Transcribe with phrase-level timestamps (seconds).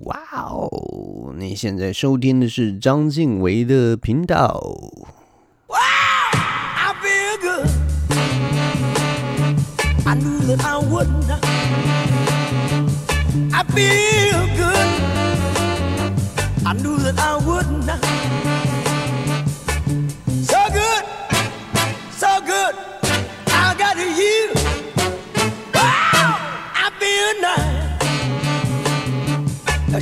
[0.00, 1.34] 哇哦！
[1.36, 4.60] 你现在收听的是张静维的频道。
[13.54, 14.11] I feel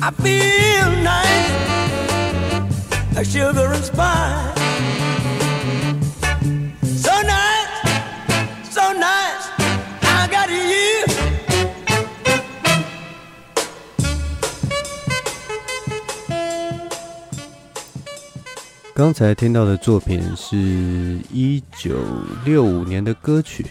[0.00, 4.58] I feel nice，I feel the response。
[18.98, 20.56] 刚才听到的作品是
[21.32, 21.94] 一九
[22.44, 23.64] 六五年的歌曲，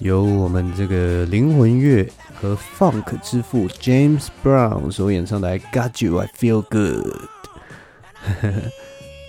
[0.00, 2.08] 由我们这个灵魂乐
[2.40, 7.16] 和 Funk 之父 James Brown 所演唱的《I Got You, I Feel Good》。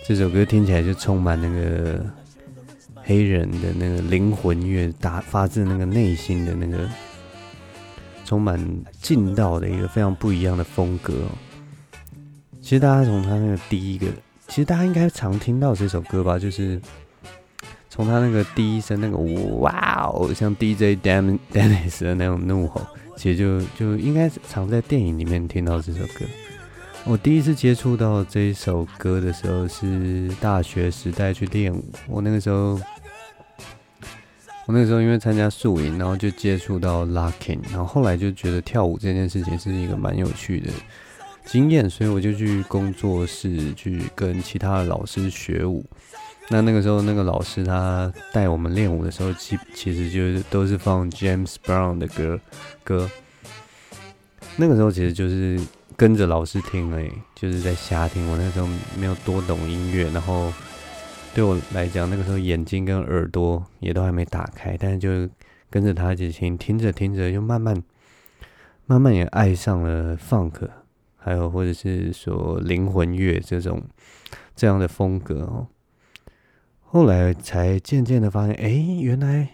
[0.08, 2.06] 这首歌听起来就充满那个
[2.96, 6.88] 黑人的那个灵魂乐，打发自那个内心的那个
[8.24, 8.60] 充满
[9.02, 11.14] 劲道的一个非常不一样的风格。
[12.62, 14.06] 其实大家从他那个第一个。
[14.48, 16.82] 其实大家应该常听到这首歌吧，就是
[17.90, 19.18] 从他那个第一声那个
[19.58, 22.86] 哇哦，像 DJ Dan Dennis 的那种怒吼，
[23.18, 26.26] 其实就就应该常在电影里面听到这首歌。
[27.06, 32.80] 我第一次接触到这一首歌的时候是大学时代去练舞，我那个时候，
[34.66, 40.70] 我那个时候因为参加宿营，然后就接触到 Locking，然后后来就觉得跳舞这件事情是一个蛮有趣的。
[41.46, 45.84] 经验，所以我就去工作室去跟其他的老师学舞。
[46.52, 52.40] 那那个时候，那个老师他带我们练舞的时候，其其实就是都是放 James Brown 的歌
[52.84, 53.10] 歌。
[54.58, 55.60] 那个时候其实就是
[55.96, 58.30] 跟着老师听而已，就是在瞎听。
[58.32, 58.68] 我那时候
[58.98, 60.52] 没有多懂音乐，然后
[61.36, 65.32] 对我来讲，那个时候眼睛跟耳朵也都还没打开，但是就
[65.70, 67.82] 跟着他一起听，听着听着，就慢慢
[68.88, 70.68] 慢慢也爱上了 Funk。
[71.22, 73.84] 还有，或者是说灵魂乐这种
[74.56, 75.68] 这样的风格哦，
[76.92, 78.70] 后来才渐渐的发现，哎，
[79.00, 79.48] 原来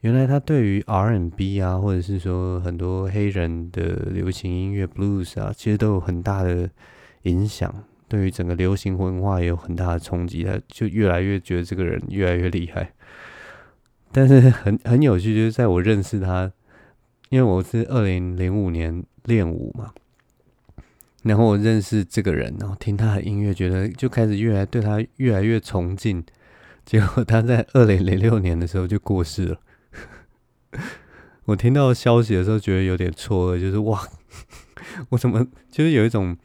[0.00, 6.68] 原来他对于 R&B 啊，或者是说很多黑人的流行音乐 Blues 啊，其实都有很大的
[7.22, 7.72] 影响，
[8.08, 10.42] 对于整个流行文化也有很大的冲击。
[10.42, 12.92] 他就越来越觉得这个人越来越厉害。
[14.10, 16.50] 但是很很有趣，就是在我认识他，
[17.28, 19.92] 因为我是二零零五年练舞嘛。
[21.22, 26.24] 然后我认识这个人，然后听他的音乐，觉得就开始越来对他越来越崇敬。
[26.86, 29.60] 结果他在二零零六年的时候就过世了。
[31.44, 34.00] 我听到消息的时候，觉得有点错愕，就是哇，
[35.10, 36.36] 我怎么就是有一种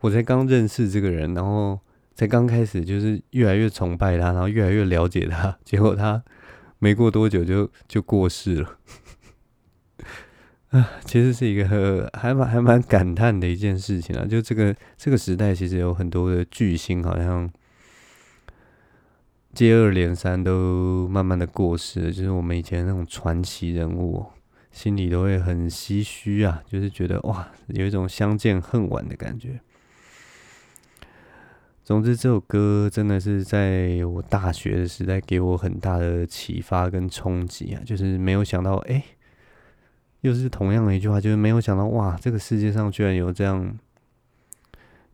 [0.00, 1.78] 我才刚认识这个人，然后
[2.14, 6.22] 才刚开始就是越来越崇拜他，然后越来越了解他， 结果他
[6.80, 8.78] 没过多久就就过世了。
[10.70, 14.26] 啊，其实是一个还蛮还蛮感叹的一件事情啊！
[14.26, 17.48] 就这个这个时代，其实有很多的巨星，好像
[19.56, 22.12] 接二连三都慢慢的过世了。
[22.12, 24.26] 就是我们以前那种传奇人物，
[24.70, 29.58] 心里都会很唏嘘啊，就是觉得哇，有一种相见恨晚的感觉。
[31.82, 37.80] 总之，这首歌真的是在我大学的时代给我很大的启发跟冲击啊！
[37.86, 39.02] 就是没有想到，哎。
[40.22, 43.78] 又是同样的一句话，就是没有想到哇，这个世界上居然有这样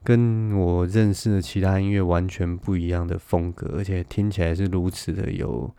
[0.04, 5.74] 跟我认识的其他音乐完全不一样的风格，而且听起来是如此的有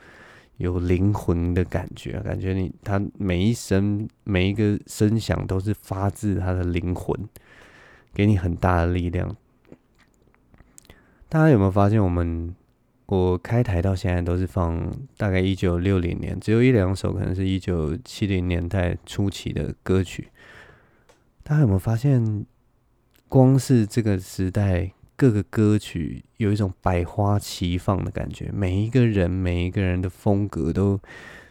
[0.58, 7.18] 有灵魂的感觉，感觉你他每一声每一个声响都是发自他的灵魂，
[8.14, 9.36] 给你很大的力量。
[11.30, 12.56] 大家有没有发现我们？
[13.08, 20.30] 我开台到现在都是放大概一九六零年，只有一两首可能是一九七零年代初期的歌曲。
[21.44, 22.46] 大家有没有发现，
[23.34, 31.00] 光是这个时代各个歌曲有一种百花齐放的感觉，每一个人每一个人的风格都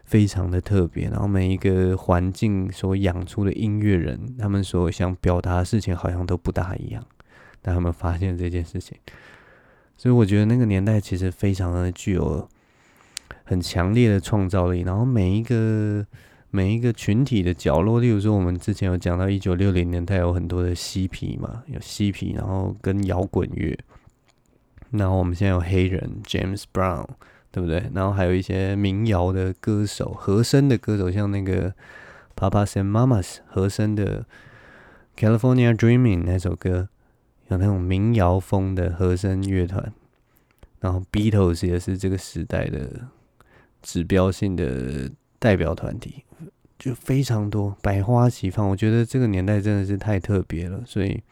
[0.04, 7.04] 非常的特别，然后每一个环境所养出的音乐人，他们所想表达的事情好像都不大一样，
[7.60, 8.96] 但他们发现这件事情，
[9.96, 12.48] 所以我觉得那个年代其实非常的具有
[13.42, 16.06] 很强烈的创造力，然后每一个。
[16.54, 23.74] 每一个群体的角落，例如说，我们之前有讲到一九六零年代有很多的嬉皮嘛，有嬉皮，然后跟摇滚乐，
[24.90, 27.06] 然后我们现在有黑人 James Brown，
[27.50, 27.90] 对不对？
[27.94, 31.72] 然后还有一些民谣的歌手、和声的歌手，像那个
[32.36, 34.26] Papas and Mamas 和声的
[35.16, 36.90] California Dreaming 那首歌，
[37.48, 39.90] 有那种民谣风的和声乐团，
[40.80, 43.08] 然后 Beatles 也是这个时代的
[43.80, 46.24] 指标性的代表团体。
[46.82, 48.68] 就非常多，百花齐放。
[48.68, 51.22] 我觉得这个年代真的是太特别了，所以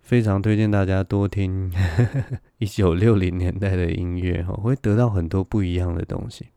[0.00, 1.72] 非常推荐大家多听
[2.58, 6.50] 一九六零年代的音乐，哈，会得到很多不一样的东西。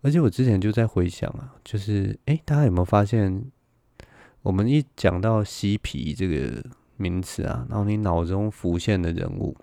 [0.00, 3.44] 而且我之前就在回想啊，就是哎，大家有没有发现，
[4.40, 6.64] 我们一讲到嬉皮这个
[6.96, 9.54] 名词啊，然后你脑中浮现的人物。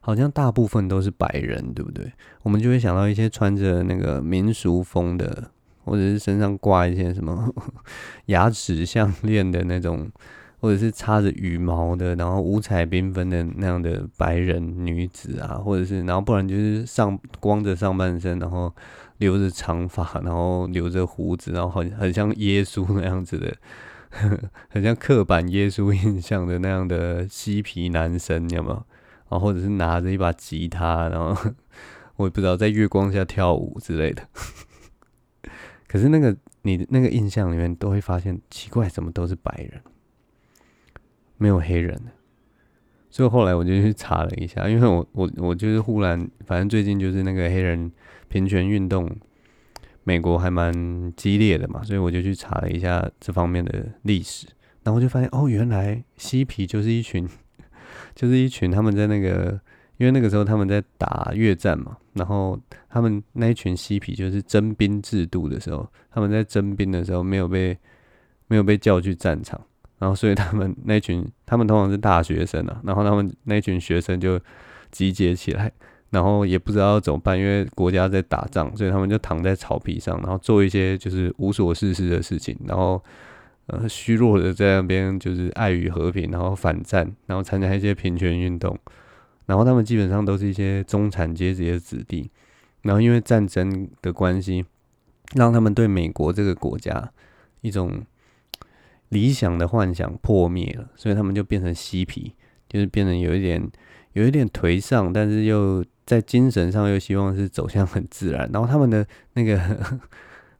[0.00, 2.10] 好像大部分都是白人，对不对？
[2.42, 5.50] 我们就会想到一些穿着那个民俗风的，
[5.84, 7.52] 或者是身上挂一些什么
[8.26, 10.10] 牙齿项链的那种，
[10.58, 18.74] 或者是插着羽毛的，然后五彩缤纷的那样的白人女子啊，或者是，然后不然就是上光着上半身，然后
[19.18, 23.54] 留着长发，然后留着胡子，然后很很像耶稣那样子的，
[24.10, 24.38] 呵 呵
[24.70, 28.82] 很像刻板耶稣印象的那样的嬉皮男生，有没有？
[29.30, 31.52] 然后或者是拿着一把吉他，然后
[32.16, 34.26] 我也不知道在月光下跳舞之类的。
[35.86, 39.80] 可是那个你那个印象里面都会发现奇怪，怎么都是白人，
[41.38, 42.00] 没有黑人。
[43.08, 47.90] 所以后来我就去查了一下，因为我我我就是忽然，反正最近就是那个黑人
[48.28, 49.08] 平权运动，
[50.04, 54.46] 美国还蛮激烈的嘛，所以我就去查了一下这方面的历史，
[54.82, 57.28] 然后就发现哦，原来嬉皮就是一群。
[58.20, 59.58] 就是一群他们在那个，
[59.96, 67.74] 因为那个时候他们在打越战嘛，然后他们那一群嬉皮就是征兵制度的时候，他们在征兵的时候没有被
[68.46, 69.58] 没有被叫去战场，
[69.98, 74.38] 然后所以他们那群他们通常是大学生啊，然后他们那群学生就
[74.90, 75.72] 集结起来，
[76.10, 83.02] 然后也不知道怎么办，因为国家在打仗，所以他们就躺在草皮上，然后做一些就是无所事事的事情，然后。
[83.72, 88.76] 呃，虚弱的在那边就是爱与和平，然后反战，然后参加一些平权运动，
[89.46, 92.28] 然后他们基本上都是一些中产阶级的子弟，
[92.82, 94.64] 然后因为战争的关系，
[95.36, 97.12] 让他们对美国这个国家
[97.60, 98.02] 一种
[99.10, 102.34] 理想的幻想破灭了，所以他们就变成嬉皮，
[102.68, 103.70] 就是变成有一点
[104.14, 110.00] 有一点颓丧，但是又在精神上又希望是走向很自然，然后他们的那个。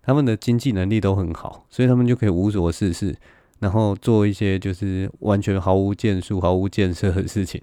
[0.02, 3.14] 他们的经济能力都很好，所以他们就可以无所事事，
[3.58, 7.60] 然后做一些就是完全毫无建树、毫无建设的事情。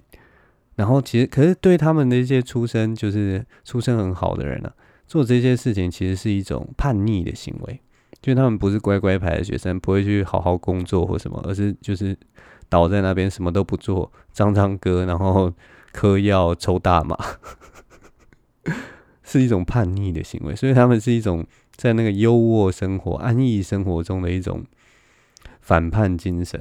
[0.75, 4.73] 然后其实，可是对他们的一些出身就是出身很好的人呢、啊，
[5.07, 7.81] 做这些事情其实是一种叛逆的行为，
[8.21, 12.15] 就他们不是乖乖牌的学生，不会去好好工作或什么，而是就是
[12.69, 15.51] 倒在那边什么都不做，唱唱歌，然后
[15.91, 17.17] 嗑药、抽大麻，
[19.23, 20.56] 是一种叛逆的行为。
[20.56, 21.44] 所以他们是一种。
[21.77, 24.65] 在那个优渥生活、安逸生活中的一种
[25.61, 26.59] 反叛精神，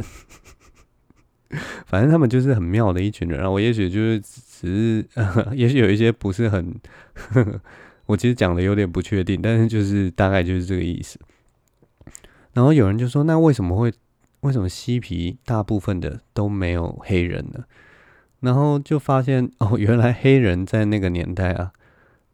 [1.87, 3.38] 反正他们就是很妙的一群人。
[3.38, 5.06] 然后我也许就是只是，
[5.56, 6.75] 也许有一些不是很，
[8.06, 11.18] 我其实讲的有点不确定，但是就是大概就是这个意思。
[12.52, 13.92] 然后有人就说：“那为什么会
[14.40, 17.64] 为什么嬉皮大部分的都没有黑人呢？”
[18.40, 21.73] 然后就发现哦，原来黑人在那个年代啊。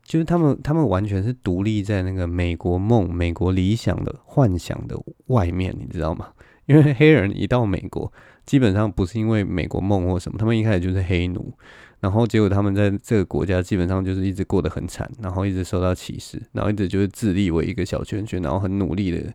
[0.05, 4.97] 就是他们，他们完全是独立在那个美国梦、美国理想的幻想的
[5.29, 6.29] 外面，你知道吗？
[6.67, 8.13] 因为黑人一到美国，
[8.45, 11.53] 基本上不是因为美国梦或什么，他们一开始就是黑奴，
[12.01, 19.33] 然后结果他们在这个国家基本上就是一直过得很惨，然后一直受到歧视，然后一直就是自立为一个小圈圈，然后很努力的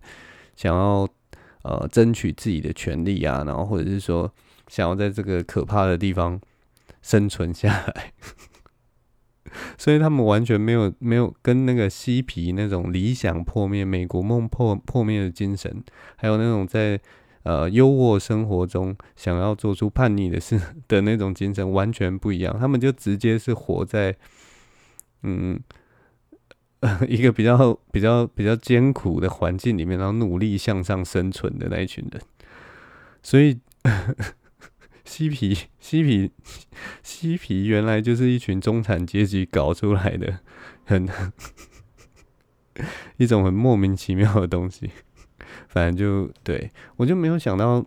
[0.55, 1.07] 想要
[1.63, 4.31] 呃争取自己的权利啊，然后或者是说
[4.67, 6.39] 想要在这个可怕的地方
[7.01, 8.13] 生存下来。
[9.77, 15.83] 所以他们完全没有没有跟那个嬉皮那种理想破灭、美国梦破破灭的精神，
[16.15, 16.99] 还有那种在
[17.43, 22.57] 呃优渥生活中想要做出叛逆的事的那种精神完全不一样。
[22.59, 24.15] 他们就直接是活在
[25.23, 25.59] 嗯
[27.09, 32.21] 一个比较比较比较艰苦的环境里面，然后努力向上生存的那一群人。
[33.23, 33.59] 所以
[35.07, 36.31] 嬉皮嬉皮
[37.01, 40.39] 嬉皮原来就是一群中产阶级搞出来的，
[40.83, 41.07] 很
[43.15, 44.91] 一种很莫名其妙的东西。
[45.69, 47.83] 反正就对，我就没有想到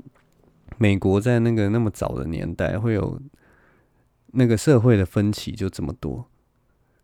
[0.78, 3.20] 美国在那个那么早的年代会有
[4.28, 6.26] 那个社会的分歧就这么多，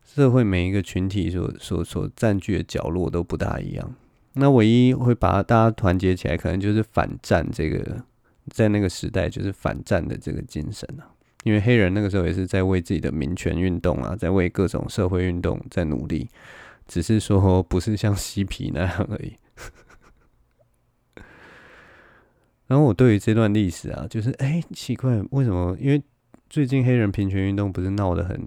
[0.02, 3.94] 社会每一个群体所所所占据的角落都不大一样。
[4.32, 8.02] 那唯一会把大家团结起来，可能就是反战这个，
[8.50, 11.10] 在那个时代就是反战的这个精神啊。
[11.44, 16.28] 因为黑人那个时候也是在为自己的民权运动啊，在为各种社会运动在努力，
[16.88, 19.36] 只是说不是像嬉皮那样而已。
[22.66, 25.76] 然后我对于这段历史啊，就是哎，奇怪，为什么？
[25.80, 26.02] 因为
[26.50, 28.44] 最近黑人平权运动不是闹得很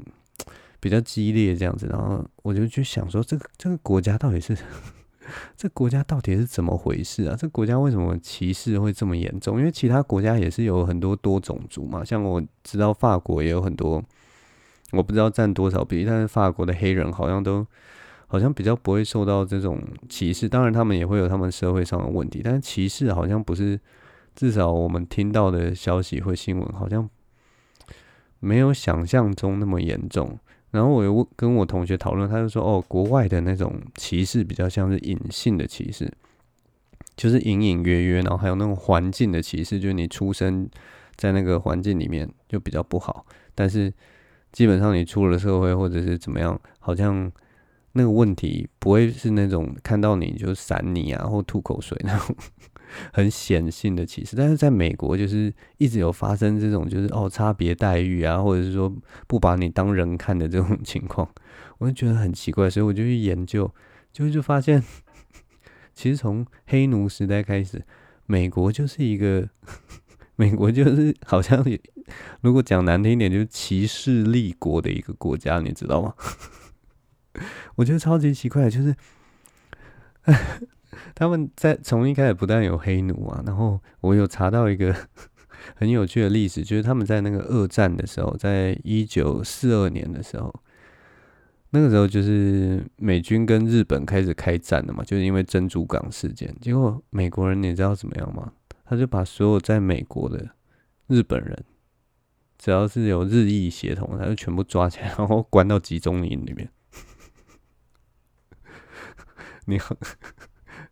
[0.82, 4.58] 比较激烈这样子，然后我就去想说，这个这个国家到底是？
[5.56, 7.36] 这国家到底是怎么回事啊？
[7.38, 9.60] 这国家为什么歧视会这么严重？
[9.60, 14.04] 因为其他国家也是有很多多种族嘛，像我知道法国也有很多，
[14.92, 17.66] 我不知道占多少比例，但是法国的黑人好像都
[18.28, 20.48] 好像比较不会受到这种歧视。
[20.48, 23.80] 当然，他们也会有他们社会上的问题，但是歧视好像不是，
[24.36, 27.10] 至少我们听到的消息或新闻好像
[28.40, 30.38] 没有想象中那么严重。
[30.72, 36.12] 然后我又跟我同学讨论，他就说：“哦，国外的那种歧视比较像是隐性的歧视，
[37.16, 40.70] 就是隐隐约约，然后还有那种环境的歧视，就是你出生
[41.16, 43.92] 在那个环境里面就比较不好，但是
[44.52, 47.32] 基本上你出了社会或者是怎么样，好像
[47.94, 52.36] 那个问题不会是那种看到你就闪你啊或吐口水那种。”
[53.14, 58.94] 很显性的歧视，但是在美国就是一直有发生这种，就是哦差别待遇啊，或者是说
[59.28, 61.28] 不把你当人看的这种情况，
[61.78, 63.72] 我就觉得很奇怪，所以我就去研究，
[64.12, 64.84] 就就发现，
[65.94, 67.84] 其实从黑奴时代开始，
[68.26, 69.50] 美国就是一个，
[70.36, 71.66] 美国就是好像
[72.42, 76.14] 如果讲难听一点，就是歧视立国的一个国家，你知道吗？
[77.76, 78.96] 我觉得超级奇怪，就是。
[81.20, 84.96] 他们在从一开始不但有黑奴啊，然后我有查到一个
[85.76, 90.64] 很有趣的历史，就是他们在那个二战的时候，在一九四二年的时候，
[91.72, 96.56] 那个时候就是美军跟日本开始开战了嘛，就是因为珍珠港事件。
[96.62, 98.54] 结果美国人你知道怎么样吗？
[98.86, 100.52] 他就把所有在美国的
[101.08, 101.66] 日本人，
[102.58, 106.70] 只要是有日裔血统，他就全部抓起来，然后关到集中营里面。
[109.68, 109.98] 你好。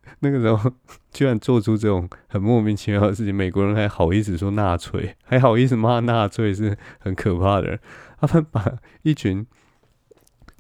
[0.20, 0.72] 那个时候
[1.12, 7.80] 居然做出这种很莫名其妙的事情，美国人还好意思说纳粹， 还好意思骂纳粹是很可怕的。
[8.20, 8.74] 他们把
[9.04, 9.46] 一群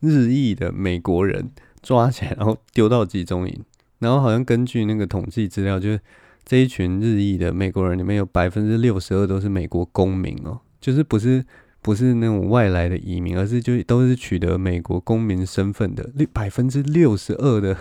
[0.01, 1.51] 日裔的美国人
[1.81, 3.63] 抓起来，然后丢到集中营，
[3.99, 5.99] 然后好像根据那个统计资料，就是
[6.45, 11.43] 这一群日裔的美国人里面有百分之六十二都是美国公民哦，就是不是
[11.81, 17.77] 不是那种外来的移民，而是就都是取得美国公民身份的，六百分之六十二的。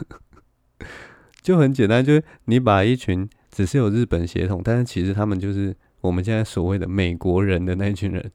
[1.47, 8.33] 就很简单，就是你把一群只是有日本血统，但是其实他们就是我们现在所谓的美国人的那群人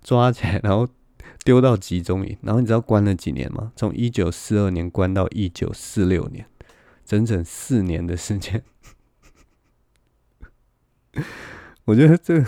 [0.00, 0.86] 抓起来，然后
[1.42, 3.72] 丢到集中营，然后你知道关了几年吗？
[3.74, 6.46] 从一九四二年关到一九四六年，
[7.04, 8.62] 整整四年的时间。
[11.86, 12.44] 我觉得这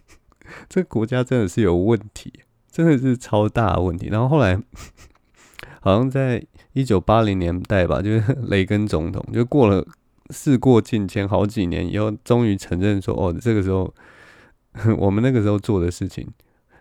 [0.70, 2.32] 这国家真的是有问题，
[2.70, 4.08] 真的是超大的问题。
[4.08, 4.58] 然后后来
[5.82, 6.46] 好像在。
[6.72, 9.86] 一九八零年代吧，就是 雷根总统，就过了
[10.30, 13.92] 事过境迁好几年以后，终于承认说：“哦，这个时候
[14.98, 16.26] 我们那个时候做的事情，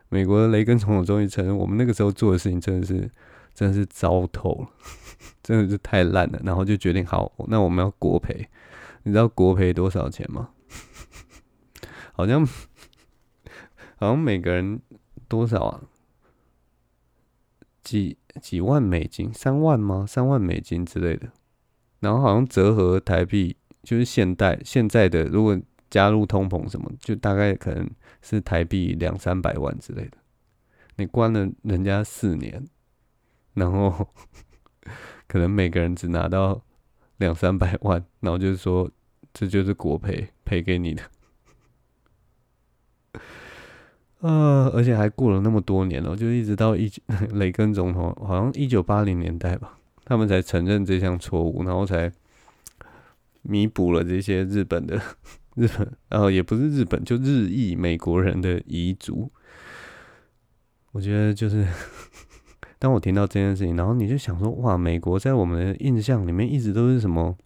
[0.10, 3.10] 美国的雷根总统终于承认，我们那个时候做的事情真的是
[3.56, 4.70] 真的是糟透了，
[5.42, 8.48] 真的是太烂了。”然后就决定好，那我们要国赔。
[9.04, 10.50] 你知道国赔多少钱吗？
[12.14, 12.46] 好像
[13.96, 14.82] 好像每个人
[15.28, 15.82] 多少啊？
[17.82, 18.18] 几？
[18.42, 20.06] 几万美金，三万吗？
[20.08, 21.30] 三万美金之类的，
[22.00, 25.60] 然后好像折合台币，就是现代现在的，如果
[25.90, 27.90] 加入通膨什么，就大概可能
[28.22, 30.18] 是台币两三百万之类的。
[30.98, 32.66] 你关了人家四年，
[33.54, 34.08] 然后
[35.28, 36.62] 可能每个人只拿到
[37.18, 38.90] 两三百万，然后就是说
[39.34, 41.02] 这就是国赔赔给你的。
[44.20, 46.92] 呃，而且还过了那么多年了，就一直到一
[47.32, 52.12] 雷根总统，好像一九八零年代吧，他们才承认这项错误，然后才
[53.42, 55.02] 弥补了这些日本的
[55.56, 59.32] 日本，呃也不是日本，就日裔美国人的遗族。
[60.92, 61.66] 我觉得就是，
[62.78, 67.38] 当我听到这件事情，然后你就想说，哇，美国在我们的印象里面一直都是什么？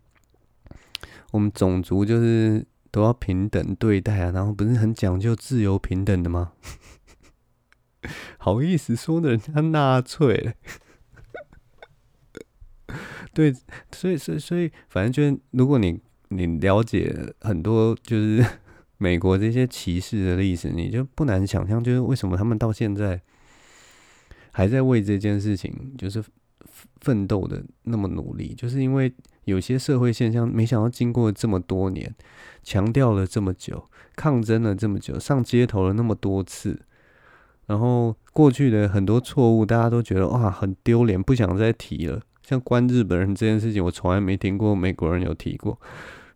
[1.32, 6.52] 我们种族就是都要平等对待啊，然后不是很讲究自由平等的吗？
[8.38, 10.54] 好意思说人家纳粹，
[13.34, 13.52] 对，
[13.92, 18.46] 所以所以所以，反正就是如果你你了解很多就是
[19.00, 23.20] 美国这些歧视的历史，你就不难想象，就是为什么他们到现在
[24.52, 26.24] 还在为这件事情就是
[27.02, 29.12] 奋斗的那么努力，就是因为
[29.46, 32.14] 有些社会现象，没想到经过这么多年，
[32.64, 36.82] 强调了这么久，抗争了这么久，上街头了那么多次。
[37.66, 42.22] 然后过去的很多错误，大家都觉得哇很丢脸，不想再提了。
[42.42, 45.80] 像关日本人这件事情，我从来没听过美国人有提过。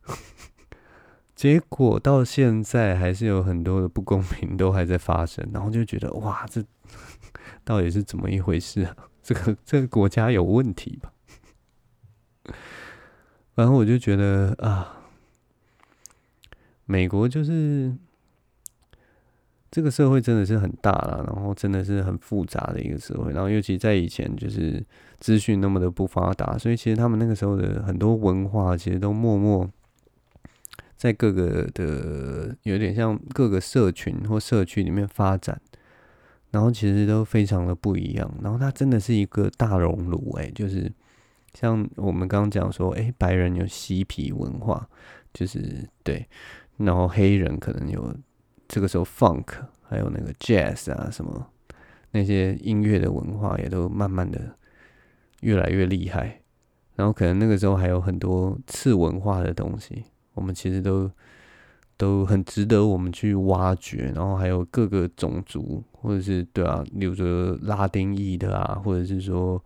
[1.35, 6.63] 结果到现在还是有很多的不公平都还在发生，然后就觉得哇，这
[7.63, 8.95] 到底是怎么一回事啊？
[9.21, 11.11] 这个这个国家有问题吧？
[13.53, 14.96] 然后我就觉得啊，
[16.87, 17.93] 美国就是。
[19.69, 24.81] 这个社会真的是很大了，然后真的是很复杂的一个社会，然后尤其在以前就是
[25.19, 29.69] 资讯那么的不发达，所以其实他们那个时候的很多文化其实都默默
[30.95, 35.59] 在各个的有点像各个社群或社区里面发展，
[36.51, 40.89] 然后其实都非常的不一样，然后它真的是一个大熔炉，哎，就是
[41.53, 44.87] 像我们刚刚讲说，哎，白人有嬉皮文化，
[45.33, 46.25] 就是对，
[46.77, 48.15] 然后黑人可能有。
[48.69, 49.45] 这个时候，funk
[49.81, 51.47] 还有那个 jazz 啊，什么
[52.11, 54.57] 那些音乐的文化也都慢慢的
[55.39, 56.41] 越来越厉害。
[56.97, 60.03] 然后可能那个时候还有很多次文化的东西，
[60.33, 61.09] 我们其实都
[61.95, 64.11] 都很值得我们去挖掘。
[64.13, 69.63] 然后还有各个种族，或者是对啊，比如说拉丁裔的啊，或者是说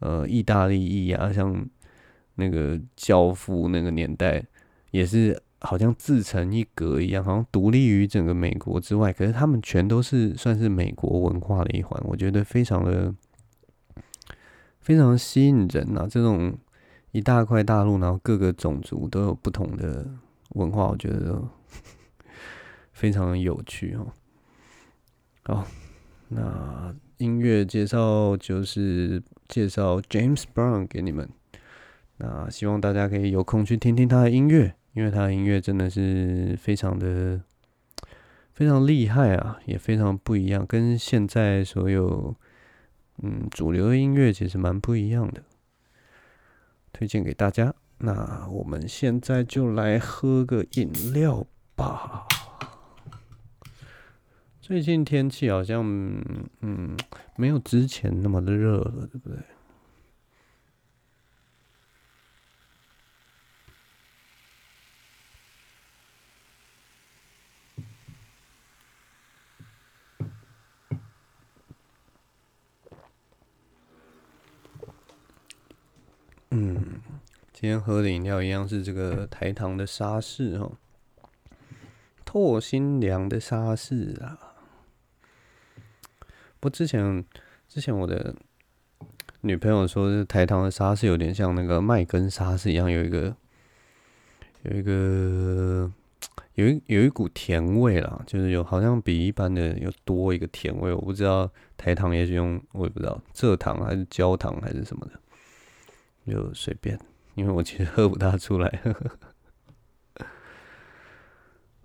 [0.00, 1.64] 呃意大利裔啊，像
[2.34, 4.44] 那个教父那个年代
[4.90, 5.40] 也是。
[5.60, 9.12] 好像自成一格一样，好像独立于整个美国之外。
[9.12, 13.14] 可是他们全都是算是美国文化的一环，我觉得非常的
[14.80, 16.06] 非常吸引人啊！
[16.10, 16.56] 这种
[17.12, 20.06] 一大块大陆，然后各个种族都有不同的
[20.50, 21.42] 文化，我觉得
[22.92, 24.12] 非常的有趣哦。
[25.42, 25.66] 好，
[26.28, 31.28] 那音乐介绍就是介绍 James Brown 给你们。
[32.16, 34.74] 那希望大家可以有空去听听他的音乐。
[34.92, 37.40] 因为他的音乐真的是非常的
[38.52, 42.34] 非常厉害啊，也非常不一样，跟现在所有
[43.22, 45.42] 嗯主流的音乐其实蛮不一样的，
[46.92, 47.74] 推荐给大家。
[47.98, 52.26] 那我们现在就来喝个饮料吧。
[54.60, 55.82] 最近天气好像
[56.60, 56.96] 嗯
[57.36, 59.38] 没有之前那么的热了，对不对？
[76.52, 77.00] 嗯，
[77.52, 80.72] 今天喝的饮料一样是这个台糖的沙士哦，
[82.24, 84.36] 透心凉的沙士啊。
[86.58, 87.24] 不，之前
[87.68, 88.34] 之前我的
[89.42, 93.36] 女朋友说，是台糖的沙士有点像那个麦根沙士一样，有一个
[94.64, 95.90] 有一个
[96.54, 100.92] 有一有一股甜味啦，就是有好像比一般的有多一个甜味。
[100.92, 105.12] 我不知道台糖也是用，我也不知道蔗糖还是焦糖还是什么的。
[106.30, 106.98] 就随便，
[107.34, 108.80] 因为我其实喝不大出来。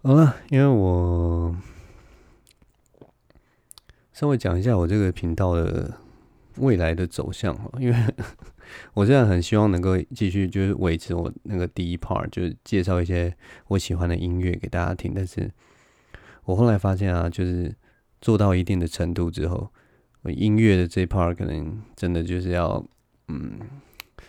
[0.04, 1.56] 好了，因为我
[4.14, 5.98] 稍微讲一下我这个频道的
[6.58, 7.98] 未来的走向，因为
[8.94, 13.36] 我现在很希望能够继续就是维持我那个第一 part，就是介绍一些
[13.70, 15.12] 我喜欢的音乐给大家听。
[15.16, 15.52] 但是
[16.44, 17.76] 我后来发现啊，就是
[18.22, 19.72] 做到一定的程度之后，
[20.26, 22.86] 音乐的这 part 可能真的就是要
[23.28, 23.60] 嗯。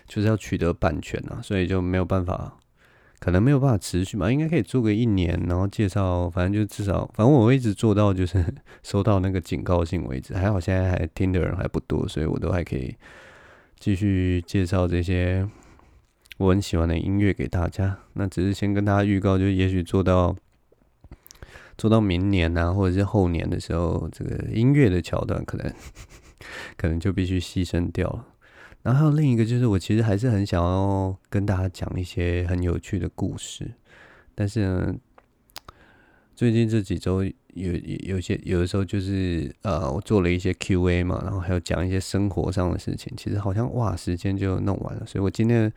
[0.07, 2.57] 就是要取得版权啊，所以就没有办法，
[3.19, 8.45] 可能没有办法持续嘛，应该可以做个一年，然后介绍，反正就至少，反正我会一直做到就是
[8.83, 10.35] 收到那个警告信为止。
[10.35, 12.95] 还好现在还听的人还不多，所以我都还可以
[13.79, 15.49] 继续介绍这些
[16.39, 17.99] 我很喜欢的音乐给大家。
[18.15, 20.37] 那只是先跟大家预告，就也许做到
[21.79, 25.73] 做到明年啊，或者是后年的时候，这个音乐的桥段可能
[26.77, 28.25] 可能就必须牺牲掉了。
[28.87, 33.69] 然后还有另一个，就是我其实还是很想要跟大家讲一些很有趣的故事，
[34.33, 34.95] 但是呢，
[36.37, 37.73] 最近这几周有
[38.05, 45.73] 有些有的时候就是呃，我做了一些 Q&A 嘛，然后还有讲一些生活上的事情，其实好像哇，时间就弄完了，所以我今天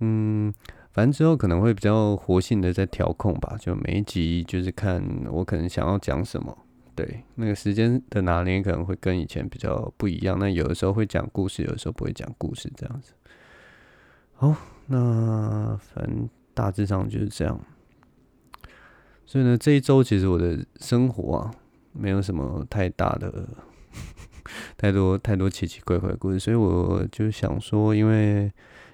[0.00, 0.52] 嗯，
[0.90, 6.58] 反正之后可能会比较活性的在调控吧，就每一集就是看我可能想要讲什么，
[7.02, 10.38] 对，那个时间的拿捏可能会跟以前比较不一样。
[10.38, 13.12] 那有的时候会讲故事，有的时候不会讲故事，这样子。
[14.34, 14.54] 好，
[14.86, 17.58] 那反正大致上就是这样。
[19.24, 21.50] 所以呢，这一周其实我的生活啊，
[21.92, 23.48] 没有什么太大的、
[24.76, 28.52] 太多太多奇奇怪怪的故事，所以我就想说，因为。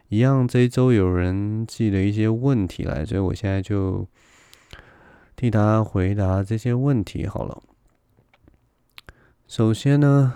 [0.08, 4.06] 一样，这一周有人寄了一些问题来，所以我现在就
[5.34, 7.60] 替他回答这些问题好了。
[9.48, 10.34] 首先呢，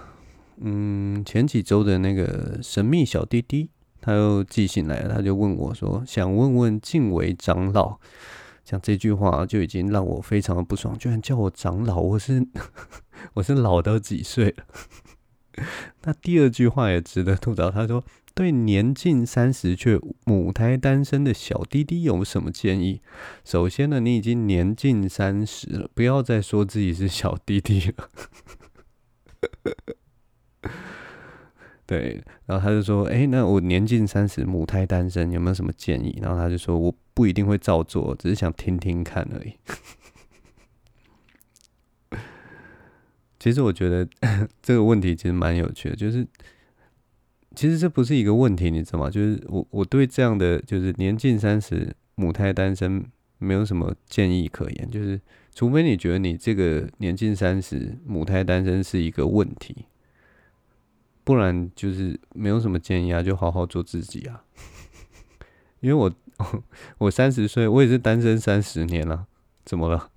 [0.59, 3.69] 嗯，前几周的那个神秘小弟弟，
[4.01, 7.99] 他又寄信来了，他就问我说：“想问问静为长老，
[8.65, 12.47] 像这句话就已经让我非常的不爽，居然叫我长老，我是
[13.35, 14.65] 我是老到几岁了？”
[16.05, 18.05] 那第二句话也值得吐槽，他说。
[18.33, 23.03] 对年近三十却母胎单身的小弟弟有什么建议？
[23.45, 28.09] 首先呢，你已经年近三十了，不要再说自己是小弟弟了。
[31.87, 39.55] 对，然后他就说：“哎，那我年近三十，母胎单身，有没有什么建议？”然后他就说：“我不一定会照做，只是想听听看而已。
[43.41, 44.07] ”其实我觉得
[44.63, 46.27] 这个问题其实蛮有趣的，就是。
[47.53, 49.11] 其实这不是一个问题，你知道吗？
[49.11, 53.05] 就是我我对这样的就是年近三十母胎单身
[53.39, 55.21] 没有什么建议可言，就是
[55.61, 59.85] 除非你觉得你这个年近三十母胎单身是一个问题，
[61.23, 64.43] 不然就是没有什么建议啊，就好好做自己啊。
[65.81, 66.11] 因为我
[66.97, 69.27] 我三十岁，我也是单身三十年了，
[69.67, 70.11] 怎么了？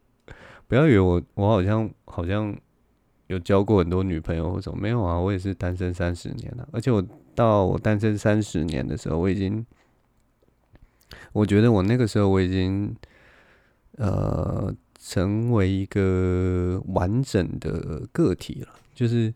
[0.66, 2.56] 不要以为我我好像好像。
[3.26, 5.16] 有交过很多女朋友或者没有啊？
[5.16, 9.64] 我也是单身三十年了，而且我到我单身三十年的时候，我已经，
[11.32, 12.96] 我觉得我那个时候我已经，
[13.96, 18.68] 呃，成为一个完整的个体了。
[18.94, 19.32] 就是，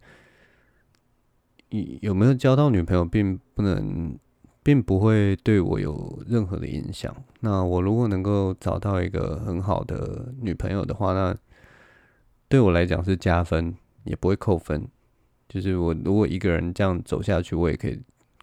[2.00, 4.18] 有没有交到女朋友，并不能，
[4.62, 7.14] 并不会对我有任何的影响。
[7.40, 11.36] 那我如果能够找到一个很好的女朋友的话，那
[12.48, 13.74] 对我来讲是加分。
[14.04, 14.86] 也不会扣分，
[15.48, 17.98] 就是我如果一个人这样走下去，我也可以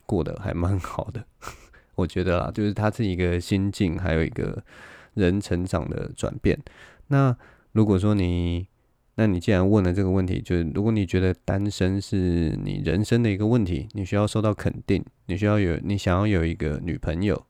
[0.08, 1.24] 过得还蛮好的。
[1.94, 4.64] 我觉得啦，就是他是一个心境，还有一个
[5.14, 6.60] 人成长的转变。
[7.08, 7.36] 那
[7.72, 8.68] 如果说你，
[9.16, 17.46] 那你既然问了这个问题，就是如果你觉得单身是你人生的一个问题，你需要受到肯定，你需要有你想要有一个女朋友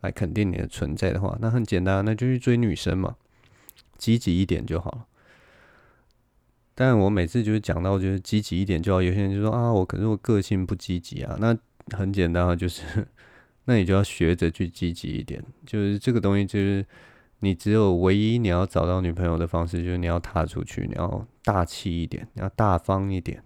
[0.00, 3.16] 来肯定你的存在的话，那很简单，那就去追女生嘛，
[3.98, 5.06] 积极一点就好了。
[6.74, 11.36] 但我每次就是讲到就是积极一点就好，有些人就说啊，我可是我个性不积极啊。
[11.38, 11.56] 那
[11.96, 13.06] 很简单啊，就是
[13.64, 15.42] 那你就要学着去积极一点。
[15.66, 16.84] 就是这个东西，就是
[17.40, 23.42] 你只有唯一你要找到女朋友的方式，就是你要踏出去，你要大气一点，你要大方一点。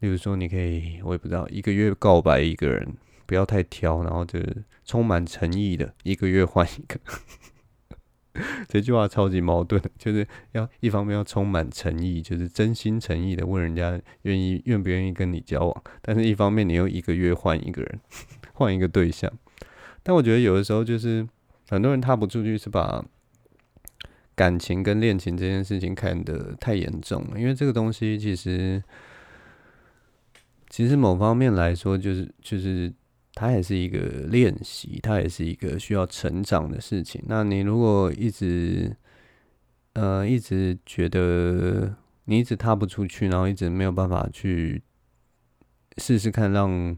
[0.00, 2.94] 例如说，你可以我也不知道，一个月告白一个人，
[3.24, 7.00] 不要太挑，然后就是充满诚意的，一个月换一个。
[8.68, 18.00] 这句话超级矛盾，就是要一方面要充满诚意，就是真心诚意的问人家愿意愿不愿意跟你交往，但是一方面你又一个月换一个人，
[18.54, 19.30] 换一个对象。
[20.02, 21.24] 但我觉得有的时候就是
[21.68, 23.04] 很多人踏不出去，是把
[24.34, 28.82] 感情跟恋情这件事情看得太严重了，因为这个东西其实
[30.70, 32.92] 其实某方面来说，就是就是。
[33.36, 37.20] 它也是一个练习，它也是一个需要成长的事情。
[37.26, 38.96] 那你如果一直，
[39.94, 44.80] 呃，一直觉得你一直踏不出去，然后一直没有办法去
[45.98, 46.96] 试试看让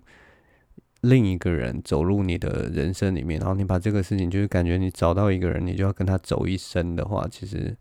[1.09, 7.77] 另一个人走入你的人生里面，然后你把这个事情就是感觉你找到一个人，你就要跟他走一生的话，其实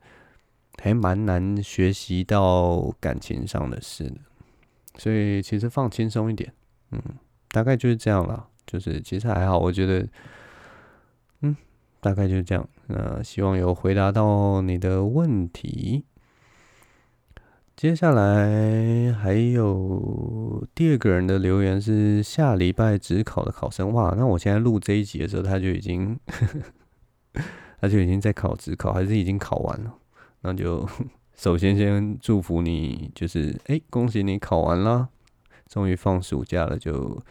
[0.82, 4.18] 还蛮难学习到感情上的事的。
[4.98, 6.54] 所以其实放轻松一点，
[6.92, 7.02] 嗯。
[7.50, 10.06] 大概就是这样了，就是其实还好，我觉得，
[11.40, 11.56] 嗯，
[12.02, 12.68] 大概就是这样。
[12.88, 16.04] 那希望有回答到你的问题。
[17.76, 26.18] 接下来还有第二个人的留言是下礼拜指考的考生，哇，那我现在录这一集的时候，他就已经，
[27.82, 29.94] 他就已经在考指考，还是已经考完了？
[30.42, 30.88] 那就
[31.36, 35.10] 首先先祝福你，就是哎、恭喜你考完了。
[35.68, 37.22] 终于放暑假了，就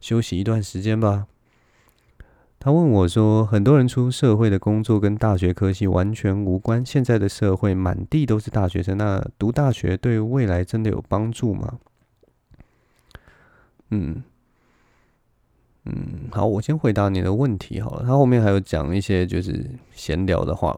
[0.00, 1.26] 休息一段时间吧。
[2.64, 11.80] 他问我说：“很多人出社会的工作跟大学科系完全无关，现在的社会满地都是大学生，那读大学对未来真的有帮助吗？”
[13.90, 14.22] 嗯，
[15.86, 18.04] 嗯，好，我先回答你的问题好了。
[18.04, 20.72] 他后面还有讲一些就是闲聊的话，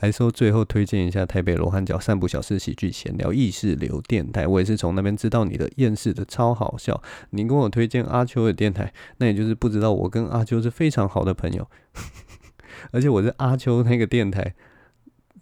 [0.00, 4.46] 还说最后推荐一下台北罗汉角散步小事喜剧闲聊意识流电台。
[4.46, 7.02] 我也是从那边知道你的厌世的超好笑。
[7.28, 11.68] 你跟我推荐阿秋的电台，那也就是不知道我跟阿秋是非常好的朋友，
[12.92, 14.54] 而且我是阿秋那个电台。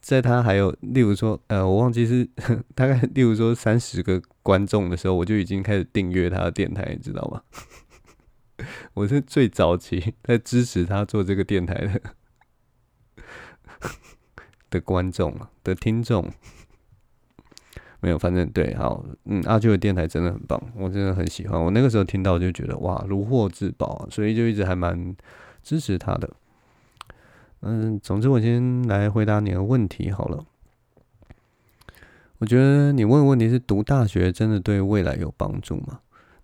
[0.00, 2.28] 在他还有，例如说，呃，我忘记是
[2.74, 7.42] 大概，例如说三十个观众的时候，我就已经开始订阅他的电台，你知道吗？
[8.94, 12.00] 我是最早期在支持他做这个电台的
[14.70, 16.28] 的观众的听众，
[18.00, 21.60] 没有，反正对，好，嗯，阿秋的电台真的很棒，我真的很喜欢。
[21.62, 25.16] 我那个时候听到就觉得哇，如获至宝，所以就一直还蛮
[25.62, 26.30] 支持他的。
[27.60, 30.44] 嗯，总之我先来回答你的问题好了。
[32.38, 36.00] 我觉得你问的问题是读大学真的对未来有帮助吗？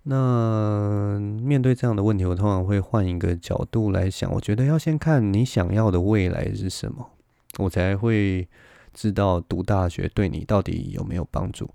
[0.06, 4.30] 那面对这样的问题，我通常会换一个角度来想。
[4.32, 7.12] 我觉得要先看你想要的未来是什么，
[7.58, 8.46] 我才会
[8.92, 11.68] 知道读大学对你到底有没有帮助。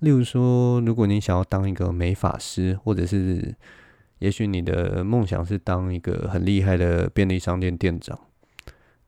[0.00, 3.54] 例如说，如果你想要当一个美发师，或者是
[4.18, 8.18] 也许你的梦想是当一个很厉害的便利商店店长。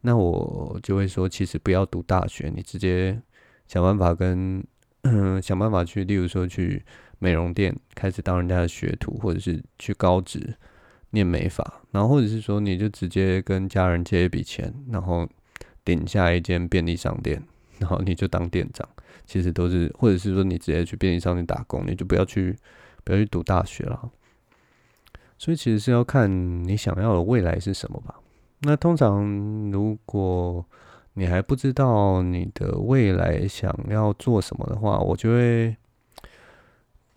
[0.02, 3.20] 那我就会说，其实不要读大学，你直接
[3.66, 4.64] 想办法跟
[5.42, 6.82] 想办法去，例如说去
[7.18, 10.54] 美容店开始当人家的学徒，或者是去高职
[11.10, 15.28] 念美发，然后或者是说你就直接跟家人借一笔钱，然后
[15.88, 17.42] 顶下一间便利商店，
[17.80, 18.86] 然后你就当店长。
[19.24, 22.54] 其实都是，或者是说你直接去便利商店打工，你就不要去
[23.04, 24.10] 不要去读大学了。
[25.38, 26.28] 所以其实是要看
[26.64, 28.14] 你想要的未来是什么吧。
[28.60, 29.24] 那通常，
[29.70, 30.64] 如果
[31.14, 35.76] 你还不知道你的未来想要做什么的话，我就会，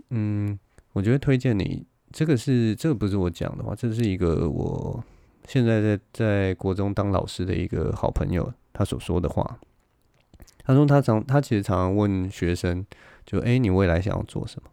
[0.10, 0.57] 嗯，
[0.93, 1.86] 我就会推荐你。
[2.12, 5.01] 这个是这个不是我讲的话，这是一个我
[5.47, 9.60] 现在在在国中当老师的一个好朋友他所说的话。
[10.63, 12.86] 他说他常他其实常常问学生，
[13.25, 14.69] 就诶，你未来想要做什么？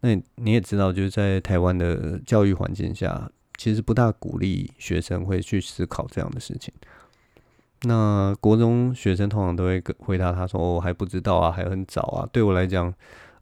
[0.00, 3.30] 那你也知道，就是在台湾的教育环境下。
[3.58, 6.74] 其实不大鼓励学生会去思考这样的事情。
[7.84, 12.92] 那国中学生通常都会回答他说：“我还不知道啊，还很早啊。”对我来讲，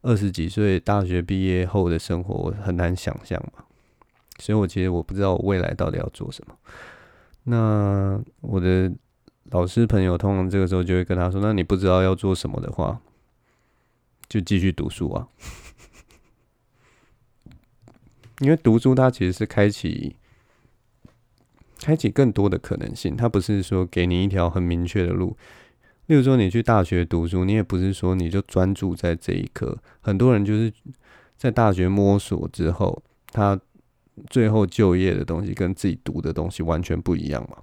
[0.03, 3.65] 二十几岁大学毕业后的生活我很难想象嘛。
[4.39, 6.55] 所以我其实我不知道我未来到底要做什么。
[7.43, 8.89] 那我的
[9.51, 12.99] 老师朋友通常这个时候就会跟他说：“那你不知道要做什么的话，
[14.27, 15.27] 就继续读书啊。
[18.41, 20.15] ”因为读书，它其实是开启、
[21.79, 23.15] 开启更多的可能性。
[23.15, 25.37] 它不是说给你一条很明确的路。
[26.07, 29.77] 例如说，你去大学读书，你也不是说你就专注在这一科。
[30.01, 30.73] 很多人就是
[31.37, 33.59] 在大学摸索之后，他
[34.29, 37.57] 最后就业的东西跟自己读的东西完全不一样嘛。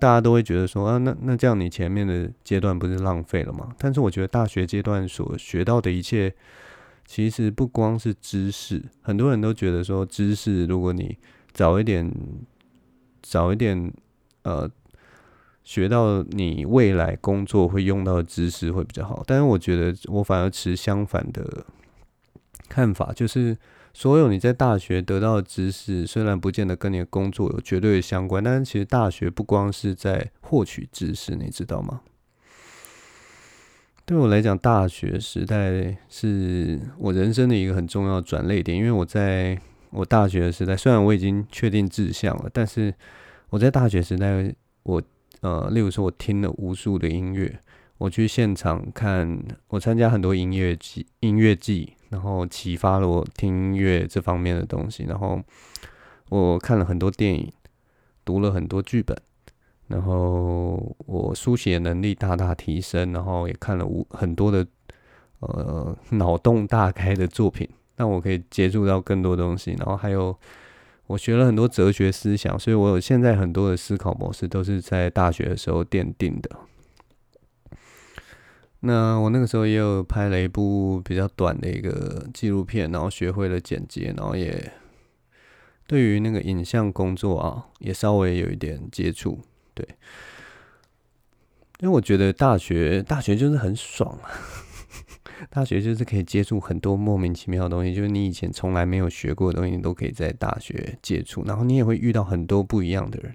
[0.00, 3.74] 大家都会觉得说啊，那那这样你前面的阶段不是浪费了吗？
[3.78, 6.34] 但是我觉得大学阶段所学到的一切。
[7.08, 11.16] 其实不光是知识，很多人都觉得说知识，如果你
[11.52, 12.12] 早一点、
[13.22, 13.92] 早一点，
[14.42, 14.68] 呃，
[15.62, 19.22] 学到你未来工作会用到的知识会比较好。
[19.24, 21.64] 但是我觉得我反而持相反的
[22.68, 23.56] 看法，就是
[23.96, 32.02] 所有你在大学得到的知识，虽然不见得跟你的工作有绝对的相关，但是其实大学不光是在获取知识，你知道吗？
[34.04, 38.76] 对我来讲，大学时代是我人生的一个很重要的转捩点。
[38.76, 42.92] 因为我在我大学的时代，虽然我已经确定志向了，但是
[43.48, 45.02] 我在大学时代，我
[45.40, 47.58] 呃，例如说，我听了无数的音乐，
[47.96, 55.04] 我去现场看，我参加很多音乐季，音乐季，然后启发了我听音乐这方面的东西。
[55.04, 55.40] 然后
[56.28, 57.52] 我看了很多电影，
[58.24, 59.16] 读了很多剧本。
[59.88, 64.66] 然后我书写能力大大提升，然后也看了无很多的
[65.38, 69.76] 呃脑洞大开的作品，让我可以接触到更多东西。
[69.78, 70.36] 然后还有
[71.06, 76.50] 我学了很多哲学思想，所以我有现在很多的思考模式都是在大学的时候奠定的。
[78.86, 84.72] 那我那个时候也有拍了一部比较短的一个纪录片，然后学会了剪辑，然后也
[85.88, 89.40] 对于那个影像工作啊，也稍微有一点接触。
[89.74, 89.86] 对，
[91.80, 94.30] 因为我觉得大学大学就是很爽啊，
[95.50, 103.34] 大学就是可以接触很多莫名其妙的东西，就是你以前从来没有学过的东西，你都可以在大学接触，然后你也会遇到很多不一样的人，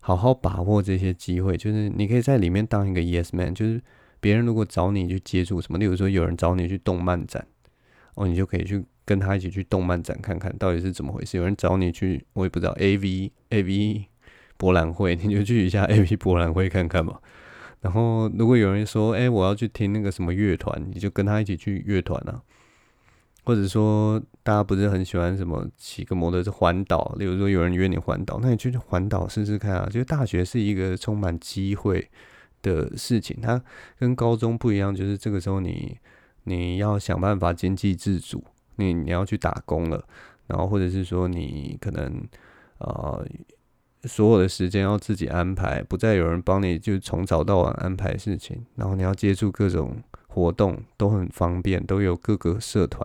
[0.00, 3.82] 好好把握这些机会，就是你可以在里面当一个 yes man，就是
[4.20, 7.46] 别人如果找你去接触什么，例如说有人找你去动漫展，
[8.14, 8.84] 哦，你就可以去。
[9.02, 11.36] 跟他一起去动漫展看看到底是怎么回事。
[11.36, 14.06] 有人找你去，我也不知道 A V A V
[14.56, 17.18] 博览会， 你就去一下 A V 博览会看看嘛。
[17.80, 22.40] 然后如果有人说，哎、我要去听那个什么乐团，你就跟他一起去乐团啊。
[23.42, 27.16] 或者说，大家不是很喜欢什么骑个摩托车环岛？
[27.18, 29.86] 例如说，有人约你环岛，那你去环岛试试看啊！
[29.86, 32.08] 就是大学是一个充满机会
[32.62, 33.62] 的事情，它
[33.98, 35.98] 跟高中不一样，就是这个时候你
[36.44, 38.42] 你要想办法经济自主，
[38.76, 40.04] 你你要去打工了，
[40.46, 42.22] 然后或者是说你可能
[42.78, 43.26] 呃
[44.04, 50.02] 所有的时间要自己安排，不再有人帮你就从早到晚安排事情，然后你要接触各种。
[50.32, 53.04] 活动都很方便，都有各个社团。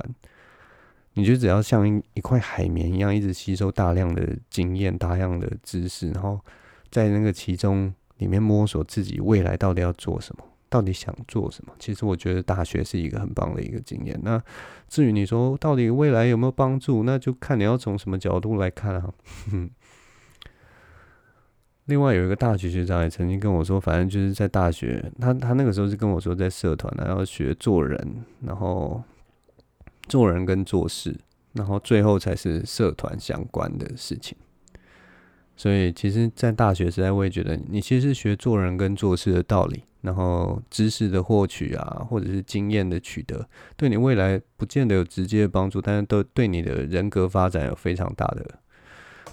[1.13, 6.39] 你就只要像一一块海绵一样，一直吸收大量的经验、大量的知识，然后
[6.91, 11.73] 在那个其中里面摸索自己未来到底要做什么，到底想做什么。
[11.80, 14.19] 其实我觉得大学是一个很棒的一个经验。
[14.23, 14.41] 那
[14.88, 19.13] 至于你说到底未来有没有帮助，那就看你要从什么角度来看啊。
[21.86, 29.04] 另外有一个大学学长也曾经跟我说，反正就是在大学，他他那个时候是跟我说在社团，然后学做人，然后
[30.08, 31.15] 做人跟做事，
[31.54, 34.36] 然后最后才是社团相关的事情。
[35.58, 48.60] 所以其实，在大学时代，我也觉得你其实是学做人跟做事的道理，然后知识的获取啊，或者是经验的取得，对你未来不见得有直接的帮助，但是都对你的人格发展有非常大的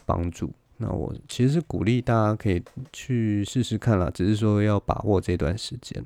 [0.07, 0.53] 帮助。
[0.79, 6.05] 那我其实是鼓励大家可以去试试看啦，只是说要把握这段时间。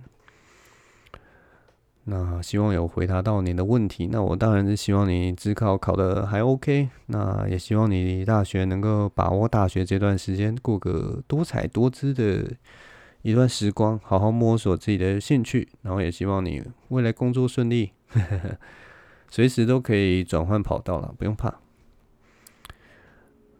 [2.08, 4.08] 那希望有回答到您的问题。
[4.12, 6.88] 那我当然是希望你自考考的还 OK。
[7.06, 12.48] 那也希望你大学能够把握大学这段时间，过个多彩多姿的
[13.22, 15.68] 一段时光，好好摸索自己的兴趣。
[15.82, 17.90] 然后也希望你未来工作顺利，
[19.28, 21.52] 随时都可以转换跑道了，不用怕。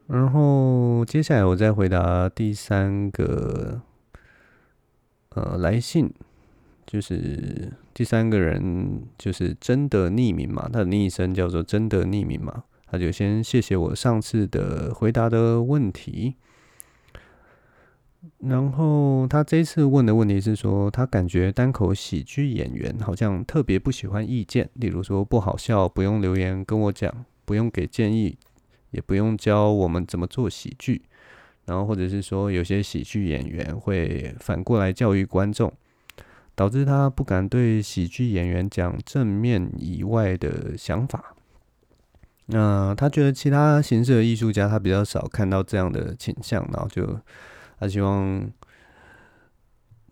[0.06, 3.82] 然后接下来我再回答第三个
[5.30, 6.14] 呃来信，
[6.86, 16.36] 就是第三个人就是真的匿名嘛，他的昵称叫做真的匿名嘛，他就先谢谢我上次的回答的问题。
[18.38, 28.38] 然后他这次问的问题是说，他感觉单口喜剧演员好像特别不喜欢意见，例如说不好笑不用留言跟我讲，不用给建议。
[28.92, 31.02] 也不用教我们怎么做喜剧，
[31.66, 35.70] 然后或者是说有些喜剧演员会反过来教育观众，
[36.56, 41.36] 导致他不敢对喜剧演员讲正面以外的想法。
[42.46, 47.20] 那他觉得其他形式的艺术家他比较少看到这样的倾向，然后就
[47.78, 48.50] 他希望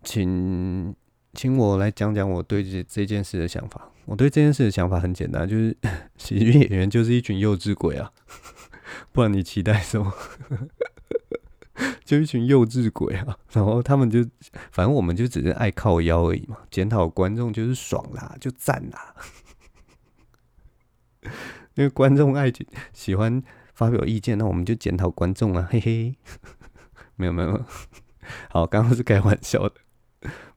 [0.03, 0.95] 请
[1.33, 3.91] 请我来讲讲我对这这件事的想法。
[4.05, 5.75] 我对这件事的想法很简单，就是
[6.19, 8.13] 喜剧演员就是一群幼稚鬼啊。
[9.13, 10.13] 不然你期待什么？
[12.05, 13.37] 就一群幼稚鬼啊！
[13.53, 14.25] 然后他们就，
[14.71, 16.59] 反正我们就只是爱靠腰而已嘛。
[16.71, 19.15] 检讨观众就是爽啦，就赞啦。
[21.75, 22.53] 因为观众爱
[22.93, 23.43] 喜欢
[23.75, 26.15] 发表意见，那我们就检讨观众啊，嘿嘿。
[27.17, 27.65] 没有没有，
[28.51, 29.75] 好，刚刚是开玩笑的，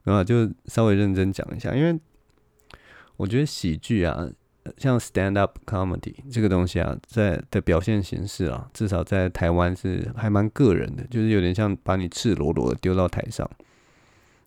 [0.04, 1.98] 没有，就稍微认真讲一下，因为
[3.16, 4.28] 我觉得喜剧啊。
[4.76, 13.48] 像 stand up comedy 这个东西啊，在的表现形式啊，至少在台湾是还蛮个人的，就是有点像把你赤裸裸的丢到台上，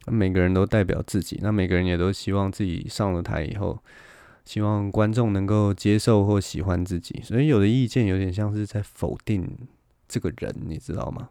[0.07, 3.79] 每个人都代表自己，那每个人也都希望自己上了台以后，
[4.45, 9.47] 希望观众能够接受或喜欢自己，所以有的意见有点像是在否定
[10.07, 11.29] 这个人，你知道吗？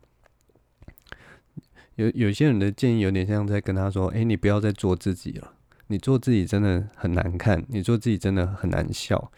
[1.97, 5.53] 有有些人的建议有点像在跟他说：“哎，你不要再做自己了。”
[5.91, 9.33] 你做自己真的很难看，你做自己真的很难笑，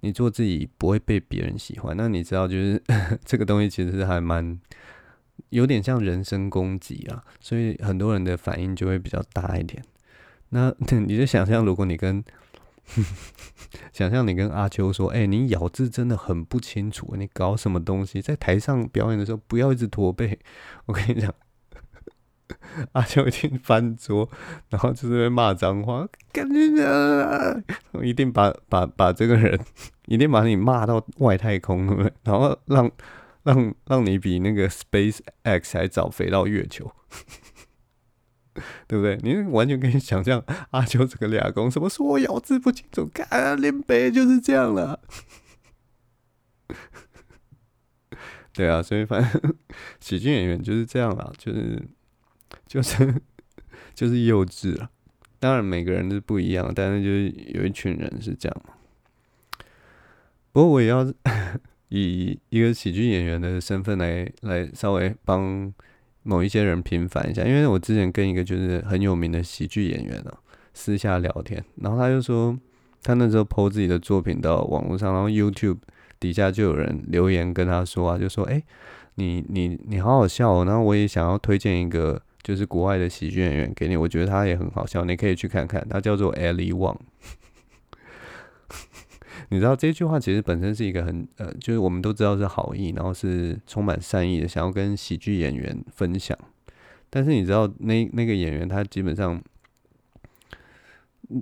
[0.00, 1.96] 你做自己不会被别人喜欢。
[1.96, 2.82] 那你知道，就是
[3.24, 4.60] 这个东西其实还蛮
[5.48, 9.82] 有点像人身攻击啊，所以很多人的反应就会比较大一点。
[10.50, 10.70] 那
[11.06, 12.22] 你就想象，如果你跟
[13.90, 18.20] 想象你跟阿秋说：“哎、你咬字真的很不清楚，你搞什么东西？
[18.20, 20.38] 在台上表演的时候不要一直驼背。”
[20.84, 21.34] 我跟你讲。
[22.92, 24.28] 阿秋一定翻桌，
[24.68, 27.56] 然后就是会骂脏话，感觉啊，
[27.92, 29.58] 我一定把把把这个人，
[30.06, 32.12] 一定把你骂到外太空，对不对？
[32.24, 32.90] 然后让
[33.44, 36.92] 让让你比那个 Space X 还早飞到月球，
[38.86, 39.18] 对不对？
[39.22, 45.00] 你完全可以想象阿秋这个俩公什么说我咬字不清楚，看林北就是这样了。
[48.52, 49.54] 对啊，所以反正
[50.00, 51.88] 喜剧演员就是这样啦，就是。
[52.66, 53.14] 就是
[53.94, 54.90] 就是幼稚了，
[55.38, 58.74] 当然每个人都不一样，但是就是有一群人是这样嘛。
[60.52, 61.06] 不过我也要
[61.88, 65.72] 以一个喜剧演员的身份来来稍微帮
[66.22, 70.34] 某一些人平反一下，因为我之前跟一个就是很有名的喜剧演员啊
[70.74, 72.58] 私下聊天，然后他就说
[73.02, 75.78] 他那时候 po 自己的作品到网络上，然后 YouTube
[76.18, 78.60] 底下就有人留言跟他说啊，就说哎、
[79.14, 86.96] 你你你好好笑哦，然后我也想要推荐一个就是国外的喜剧演员给你，我觉得他也很好笑，你可以去看看，他叫做 Ali Wong。
[89.50, 96.38] 你知道这句话其实本身是一个很呃，就是我们都知道是好意，然后是充满善意的，想要跟喜剧演员分享。
[97.10, 99.42] 但是你知道那那个演员他基本上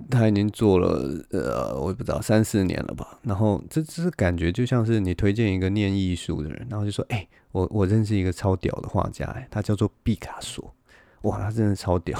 [0.09, 3.19] 他已经做了呃，我也不知道三四年了吧。
[3.21, 10.74] 然后这这是感觉就像是你推荐一个念艺术的人，然后就说：“哎，我我认识一个超屌的画家，哎，他叫做毕卡索，
[11.25, 12.17] 哇，他真的超屌。”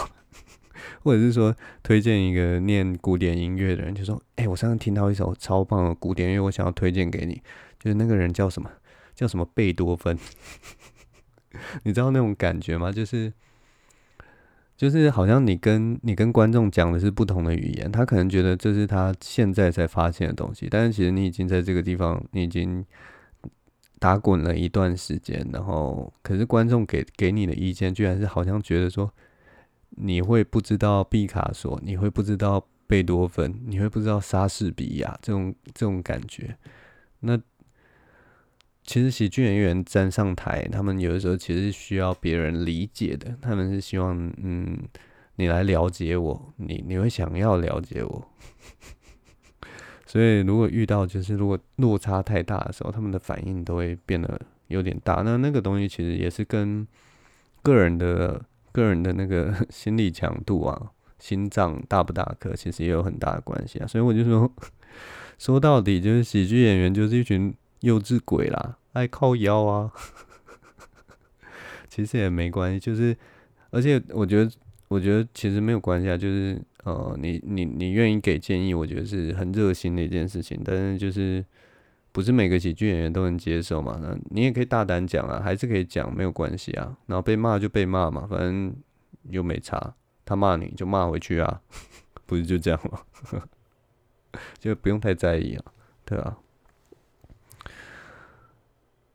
[1.01, 7.41] 或者是说推荐一个念古典音乐的人，就说：“哎、我上次听到一首超棒的古典音乐，我想要推荐给你。
[7.79, 8.69] 就是那个人叫什么？
[9.15, 10.17] 叫什么贝多芬？
[11.83, 12.91] 你知道那种感觉吗？
[12.91, 13.31] 就是
[14.75, 22.85] 就是好像你跟你跟观众讲的是不同的语言，他可能觉得这是他现在才发现的东西，但是其实你已经在这个地方，你已经
[24.05, 29.11] 打滚了一段时间，然后可是观众给给你的意见，居然是好像觉得说。”
[29.97, 36.57] 你会不知道毕卡索，你会不知道贝多芬，你会不知道莎士比亚这种这种感觉。
[37.21, 37.39] 那
[38.83, 44.77] 其实喜剧演员站上台，他们有的时候其实是需要别人理解的，他们是希望嗯
[45.37, 48.29] 你来了解我，你你会想要了解我。
[50.15, 54.39] 所以如果遇到就是如果落差太大的时候，他们的反应都会变得
[54.69, 55.15] 有点大。
[55.23, 56.87] 那那个东西其实也是跟
[57.61, 58.41] 个人的。
[58.71, 63.87] 个人的那个 心理强度啊，心脏大不大颗，其实也有很大的关系啊。
[63.87, 64.51] 所以我就说，
[65.39, 69.89] 说到底就是喜剧演员就是一群幼稚鬼啦，爱靠腰啊。
[71.87, 73.15] 其实也没关系，就是
[73.69, 74.51] 而且我觉得，
[74.89, 76.17] 我觉得其实没有关系啊。
[76.17, 80.59] 就是呃，你你你愿意给建议，我觉得是很热心的一件事情。
[80.65, 81.45] 但是就是。
[82.15, 83.99] 不是每个喜剧演员都能接受嘛？
[84.01, 86.95] 那你也可以大胆讲啊，还是可以讲，没有关系啊。
[87.07, 88.73] 然后被骂就被骂嘛，反正
[89.31, 89.93] 又没差。
[90.23, 91.61] 他骂你就骂回去啊，
[92.25, 93.43] 不是就这样吗？
[94.59, 95.65] 就不用太在意啊，
[96.05, 96.37] 对啊。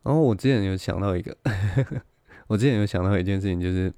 [0.03, 1.35] 然后我之前有想到一个，
[2.49, 3.91] 我之前有想到一件事情，就是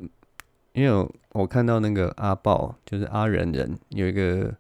[0.73, 4.55] 因为我，看到那个阿豹，就是阿人人有一个。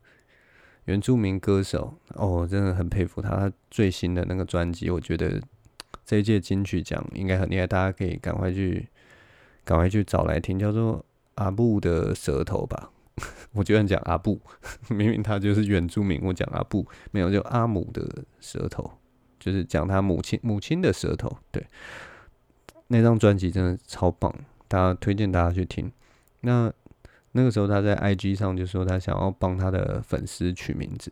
[0.86, 3.36] 原住民歌手哦，真的很佩服他。
[3.36, 5.40] 他最新的那个专辑，我觉得
[6.04, 8.88] 这一届金曲奖应该很厉害，大家可以赶快去
[9.64, 11.04] 赶快去找来听，叫做
[11.36, 12.90] 阿布的舌头吧。
[13.54, 14.40] 我居然讲阿布，
[14.90, 18.90] 明明他就是原住民，我讲阿布没有，就阿姆的舌头，
[19.38, 21.30] 就是讲他母亲母亲的舌头。
[21.52, 21.64] 对，
[22.88, 24.34] 那张专辑真的超棒，
[24.66, 25.92] 大家推荐大家去听。
[26.43, 26.72] 那。
[27.34, 31.11] 那个时候他在 IG 上就说他想要帮他的粉丝取名字，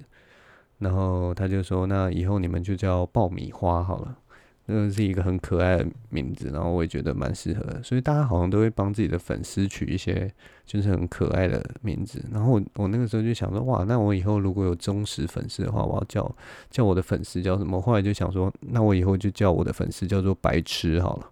[0.76, 4.18] 然后他就说，那以后你们就叫爆米花好了，
[4.66, 10.30] 那个是一个很可爱的名字，然后我也觉得蛮适合的，所以大家好像都会帮自己的粉丝取一些
[10.66, 12.22] 就是很可爱的名字。
[12.30, 16.36] 然后我我那个时候就想说，哇，那我以后如果有忠实粉丝的话，我要叫
[16.68, 17.80] 叫我的粉丝叫什么？
[17.80, 21.30] 后来就想说，那我以后就叫我的粉丝叫做白痴好了，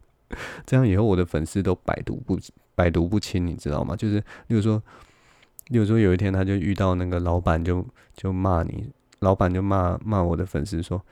[0.64, 2.38] 这样以后我的粉丝都百毒不
[2.74, 3.94] 百毒不侵，你知道吗？
[3.96, 4.16] 就是，
[4.48, 4.82] 例如说，
[5.68, 11.04] 例如说，有一天他就遇到那个老板，就就骂你，老板就骂骂我的粉丝说：“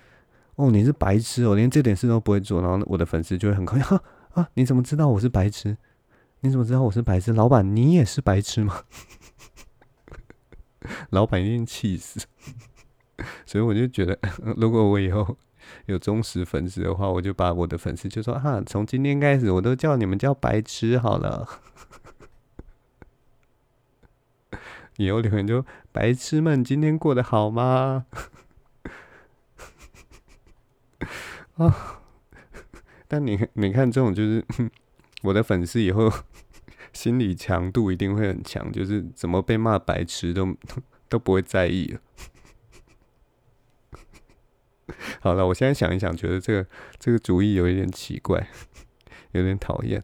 [0.57, 3.99] 哦，你是白痴哦，连这点事都不会做。”然后我的粉丝就会很高兴
[4.35, 5.77] 啊，你怎么知道我是白痴？
[6.41, 7.33] 你怎么知道我是白痴？
[7.33, 8.83] 老板，你也是白痴吗？
[11.11, 12.21] 老板一定气死。
[13.45, 14.19] 所以我就觉得，
[14.57, 15.37] 如果我以后。
[15.87, 21.49] 有忠实粉丝的话，我就把我的粉丝就说哈，从今天开始我都叫你们叫白痴好了。
[24.97, 28.07] 以后留言就白痴们今天过得好吗？
[31.57, 32.03] 啊！
[33.09, 34.45] 但你你看这种就是
[35.23, 36.13] 我的粉丝以后
[36.93, 40.55] 心理强度一定会很强，就是怎么被骂白痴都
[41.09, 42.01] 都不会在意了。
[45.21, 46.67] 好了，我现在想一想，觉得这个
[46.99, 48.49] 这个主意有一点奇怪，
[49.33, 50.03] 有点讨厌。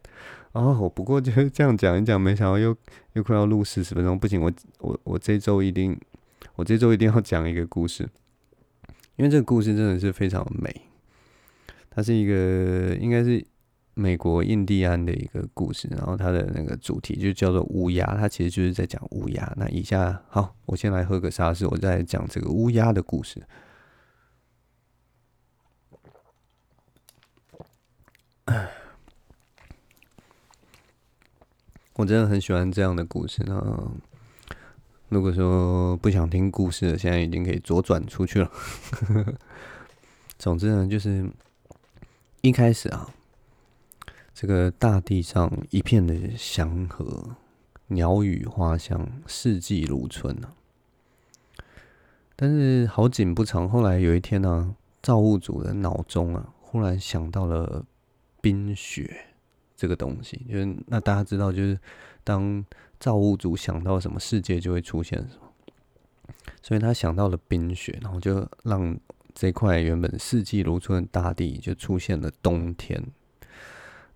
[0.53, 2.74] 哦，不过就是这样讲一讲，没想到又
[3.12, 5.99] 又快要录四十分钟，不行，我我我这周一定，
[6.55, 8.09] 我这周一定要讲一个故事，
[9.16, 10.82] 因为这个故事真的是非常美。
[11.91, 13.45] 它是一个应该是
[13.95, 19.53] 美国印第安的一个故事，然后它的那个主题就叫做乌鸦，它其实就是在讲乌鸦。
[19.57, 23.43] 那以下好，我先来喝个沙士，我再讲这个乌鸦的故事。
[31.94, 33.90] 我真的很喜欢这样的故事呢。
[35.09, 38.51] 如果说不想听故事了，现在已经可以左转出去了。
[40.38, 41.30] 总之呢，就是
[42.42, 43.09] 一开始啊，
[44.34, 47.36] 这个大地上一片的祥和，
[47.86, 50.53] 鸟语花香，四季如春啊。
[52.34, 57.86] 但是好景不长，后来有一天呢、啊，造物主的脑中啊，忽然想到了
[58.47, 59.26] 冰雪
[59.76, 61.76] 这个东西，就是那大家知道，就是
[62.22, 62.64] 当。
[62.99, 66.32] 造物主想到什么，世界就会出现什么，
[66.62, 68.99] 所以他想到了冰雪，然后就让
[69.34, 72.99] 这块原本四季如春的大地就出现了冬天。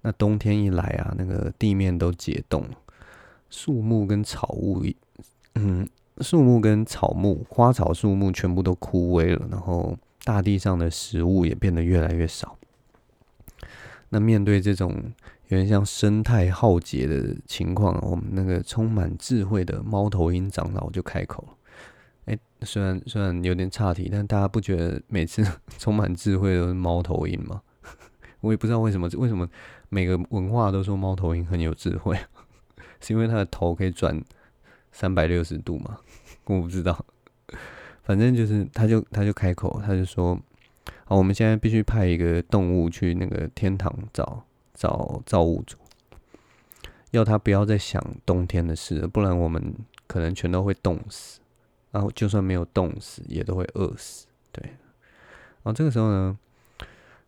[0.01, 2.65] 那冬天一来啊，那个地面都结冻，
[3.51, 4.83] 树木跟草木，
[5.57, 5.87] 嗯，
[6.23, 12.57] 树木跟草木、花草树木全部都枯萎了，然后大地上的食物也变得越来越少。
[14.11, 14.95] 那面对这种
[15.49, 21.57] 有点像生态浩劫的情况，我们那个充满智慧的猫头鹰长老就开口了。
[22.27, 25.43] 哎，虽然虽然有点岔题，但大家不觉得每次
[25.79, 27.63] 充满智慧都是猫头鹰吗？
[28.41, 29.49] 我也不知道为什么，为什么
[29.89, 32.17] 每个文化都说猫头鹰很有智慧，
[33.01, 34.23] 是因为它的头可以转
[34.93, 35.99] 三百六十度吗？
[36.45, 37.05] 我不知道，
[38.03, 40.37] 反正就是他就他就开口，他就说：
[41.11, 44.47] 好，我们现在必须派一个动物去那个天堂找。
[44.73, 45.77] 找造物主，
[47.11, 49.75] 要他不要再想冬天的事，不然我们
[50.07, 51.41] 可能全都会冻死。
[51.91, 54.27] 然后就算没有冻死，也都会饿死。
[54.51, 54.65] 对。
[54.65, 56.39] 然后这个时候呢，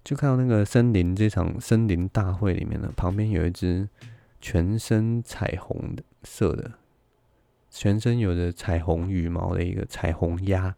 [0.02, 3.86] 就看到那个森林这场森林大会里面呢，旁边有一只
[4.40, 6.72] 全身彩虹的色的，
[7.68, 10.74] 全身有着彩虹羽毛的一个彩虹鸭。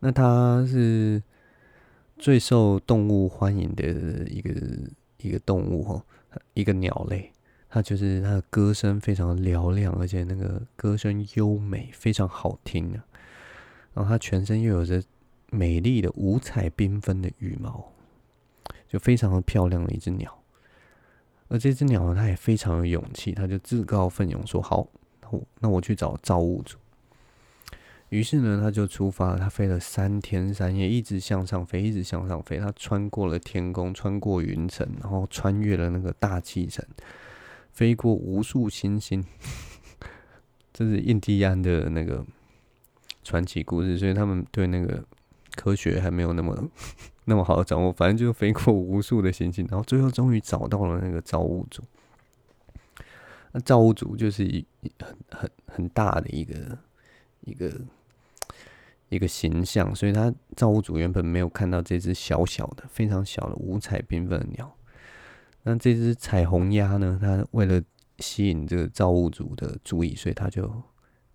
[0.00, 1.22] 那它是。
[2.20, 3.84] 最受动物欢迎的
[4.28, 4.50] 一个
[5.18, 6.02] 一个动物哦，
[6.52, 7.30] 一个鸟类，
[7.68, 13.06] 它就是它的歌声非常嘹亮，而且那个歌声优美，非常好听啊。
[13.94, 15.00] 然后它全身又有着
[15.52, 17.92] 美丽的五彩缤纷的羽毛，
[18.88, 20.42] 就非常的漂亮的一只鸟。
[21.46, 24.88] 而这只鸟呢，它也非常有勇气，它就自告奋勇说：“好，
[25.60, 26.76] 那我去找造物主。”
[28.10, 32.56] 于是呢，他就出发，他飞了三天三夜，一直向上飞，一直向上飞。
[32.56, 36.82] 他穿过了天空，穿过云层，然后穿越了那个大气层，
[37.70, 39.22] 飞过无数星星。
[40.72, 42.24] 这是印第安的那个
[43.22, 45.04] 传奇故事，所以他们对那个
[45.54, 46.70] 科学还没有那么
[47.26, 47.92] 那么好的掌握。
[47.92, 51.82] 反正就飞过无数的星星，然后最后终于找到了那个造物主。
[53.52, 54.64] 那造物主就是一
[54.98, 56.78] 很很很大的一个
[57.42, 57.70] 一个。
[59.08, 64.76] 一个形象，所以他造物主原本没有看到这只小小的、非常小的、五彩缤纷的鸟。
[65.62, 67.18] 那这只彩虹鸭呢？
[67.20, 67.82] 它为了
[68.18, 70.70] 吸引这个造物主的注意，所以它就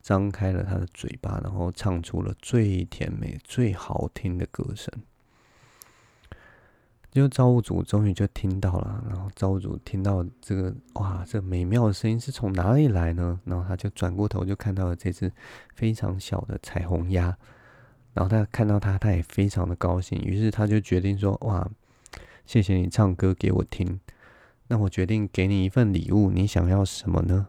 [0.02, 4.92] 张开了它的嘴巴，然后唱出了最甜美、最好听的歌声。
[7.12, 13.40] 就造物主终于就听到了，然后造物主听到这个哇，这美妙的声音是从哪里来呢？
[13.46, 15.32] 然后他就转过头，就看到了这只
[15.76, 17.38] 非常小的彩虹鸭。
[18.14, 21.68] 然后他看到他，他也非常的高兴，于是他就决定说：“哇，
[22.46, 24.00] 谢谢你唱歌给我听，
[24.68, 27.48] 那我决定给你一份礼物，你想要什么呢？”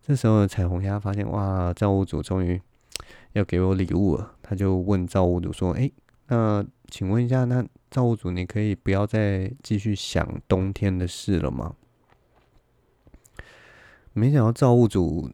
[0.00, 2.62] 这时候彩虹鸭发现，哇，造物主终于
[3.32, 5.90] 要给我礼物了，他就问造物主说：“哎，
[6.28, 11.74] 那请问一下，那造物主，你可以不要再继续想冬天的事了吗？”
[14.12, 15.30] 没想到造物主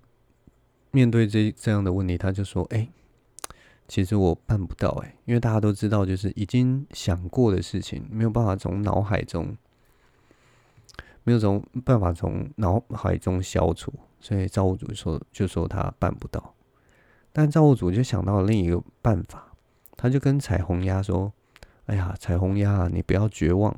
[0.90, 2.88] 面对这这样的问题，他就说：“哎。”
[3.88, 9.56] 其实我办不到哎，因为大家都知道，就是已经想过的事情，没有办法从脑海中，
[11.24, 16.54] 没有从办法从脑海中消除，所以造物主说就说他办不到。
[17.32, 19.52] 但造物主就想到了另一个办法，
[19.96, 21.32] 他就跟彩虹鸭说
[21.86, 23.74] ：“哎呀，彩虹鸭，你不要绝望，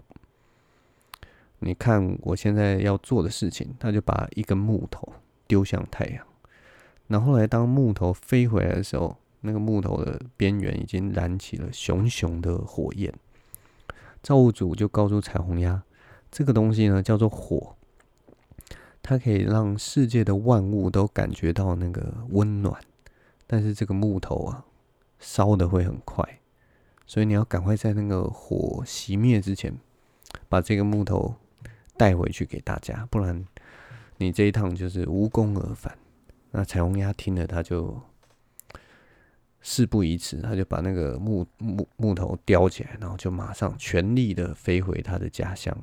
[1.61, 5.13] 你看我现在要做的事情。”他就把一根木头
[5.47, 6.27] 丢向太阳，
[7.07, 9.17] 然后来当木头飞回来的时候。
[9.43, 13.13] 那个木头的边缘已经燃起了熊熊的火焰，
[14.23, 15.83] 造物主就告诉彩虹鸭，
[16.31, 17.75] 这个东西呢叫做火，
[19.03, 22.79] 它可以让世界的万物都感觉到那个温暖，
[23.47, 24.65] 但是这个木头啊
[25.19, 26.41] 烧得会很快，
[27.07, 29.75] 所以你要赶快在那个火熄灭之前，
[30.51, 31.35] 把这个木头
[31.97, 33.47] 带回去给大家，不然
[34.19, 35.97] 你这一趟就是无功而返。
[36.51, 38.03] 那彩虹鸭听了，他就。
[39.61, 45.77] 事不宜迟，他就把那个木木木头叼起来，然后就马上全力的飞回他的家乡。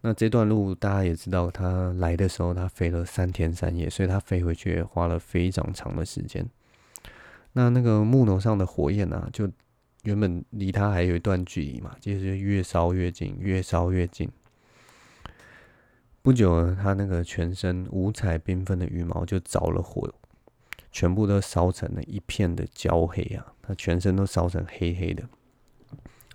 [0.00, 6.48] 那这段路大家也知道，他来的时候他飞了三天三夜，所以他飞回去花了非常长的时间。
[7.52, 9.50] 那那个木头上的火焰啊，就
[10.04, 14.30] 原本离他还有一段距离嘛，接着越烧越近，越烧越近。
[16.22, 20.08] 不久呢，他那个全身五彩缤纷的羽毛就着了火。
[20.90, 23.52] 全部都烧成了一片的焦黑啊！
[23.62, 25.28] 他全身都烧成黑黑的，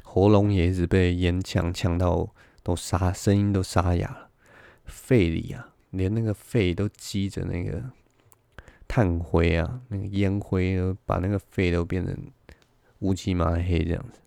[0.04, 2.30] 喉咙也一直被烟呛呛到
[2.62, 4.30] 都沙，声音都沙哑了。
[4.86, 7.84] 肺里啊，连那个肺都积着那个
[8.88, 12.16] 炭灰啊，那个烟灰把那个肺都变成
[13.00, 14.20] 乌漆嘛黑这样子。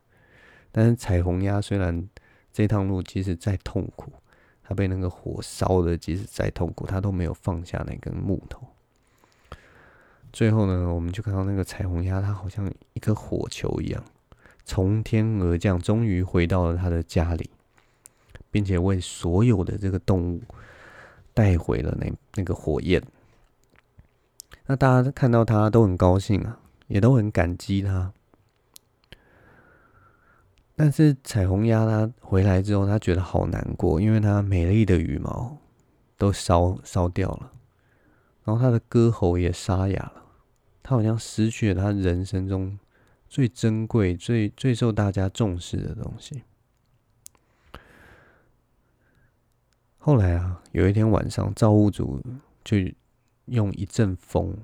[0.72, 2.08] 但是彩虹鸭虽然
[2.52, 4.12] 这趟路即使再痛苦，
[4.62, 8.66] 它被那个火烧的即使再痛苦，它都没有放下那根木头。
[10.36, 14.04] 最后呢，我们就看到那个彩虹鸭，它好像一颗火球一样，
[14.66, 17.48] 从天而降，终于回到了它的家里，
[18.50, 20.42] 并且为所有的这个动物
[21.32, 23.02] 带回了那那个火焰。
[24.66, 28.12] 那大家看到它都很高兴啊，也都很感激它。
[30.74, 35.56] 但是彩虹鸭它回来之后，它觉得好难过，因为它美丽的羽毛
[36.18, 37.52] 都烧烧掉了，
[38.44, 40.24] 然后它的歌喉也沙哑了。
[40.88, 42.78] 他好像失去了他人生中
[43.28, 46.44] 最珍贵、最最受大家重视的东西。
[49.98, 52.22] 后来啊，有一天晚上，造物主
[52.62, 52.76] 就
[53.46, 54.56] 用一阵风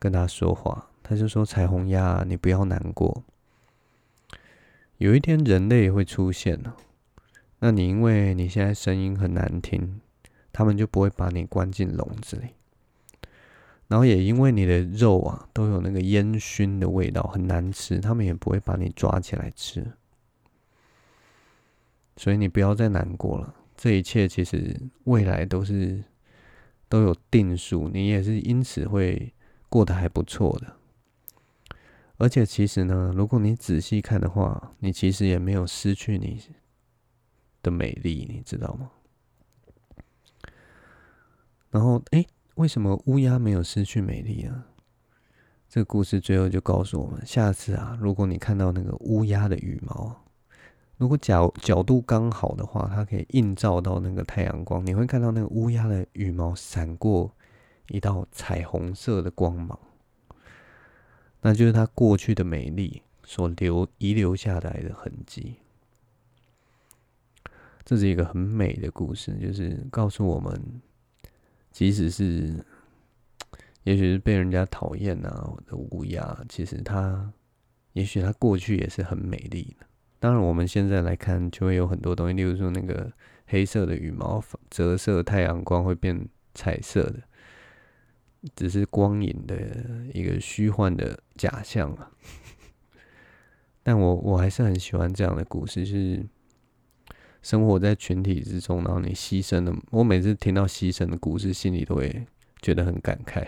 [0.00, 3.22] 跟他说话，他就说：“彩虹鸭，你不要难过，
[4.96, 6.76] 有一天人类会出现了，
[7.60, 10.00] 那你因为你现在声音很难听，
[10.52, 12.48] 他们就不会把你关进笼子里。”
[13.94, 19.86] 然后也因为你的肉啊都有那个烟熏的味道，很难吃，他们也不会把你抓起来吃。
[22.16, 26.02] 所以你不要再难过了，这一切其实未来都是
[26.88, 29.32] 都有定数，你也是因此会
[29.68, 30.74] 过得还不错的。
[32.16, 36.42] 而且其实呢，如果你仔细看的话，你其实也没有失去你
[37.62, 38.90] 的美丽，你知道吗？
[41.70, 42.26] 然后诶。
[42.54, 44.66] 为什么乌鸦没有失去美丽啊？
[45.68, 50.24] 这个故事最后就告诉我们：下次啊，如果你看到那个乌鸦的羽毛，
[50.96, 57.34] 如果角角度刚好的话，它可以映照到那个太阳光，你会看到那个乌鸦的羽毛闪过
[57.88, 59.76] 一道彩虹色的光芒，
[61.40, 65.56] 那就是它过去的美丽所留遗留下来的痕迹。
[67.84, 70.80] 这是一个很美的故事，就是告诉我们。
[71.74, 72.64] 即使是，
[73.82, 77.32] 也许是被人家讨厌啊的乌鸦，其实它，
[77.94, 79.84] 也许它过去也是很美丽的。
[80.20, 83.12] 当然，我们现在来看，就会有很多东西，例如说那个
[83.46, 87.20] 黑色的羽毛折射太阳光会变彩色的，
[88.54, 89.56] 只是光影的
[90.12, 92.12] 一个虚幻的假象啊。
[93.82, 96.24] 但我我还是很喜欢这样的故事，是。
[97.44, 99.76] 生活在群体之中，然后你牺牲了。
[99.90, 102.26] 我每次听到牺牲的故事，心里都会
[102.62, 103.46] 觉得很感慨。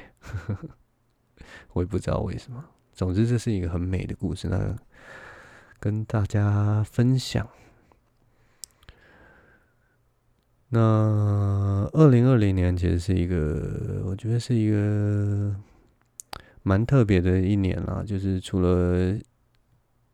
[1.72, 2.62] 我也不知道为什么。
[2.92, 4.76] 总之，这是一个很美的故事，那
[5.80, 7.48] 跟大家分享。
[10.68, 15.56] 那二零二零年其实是一个，我觉得是一个
[16.62, 19.18] 蛮特别的一年啦，就是除了。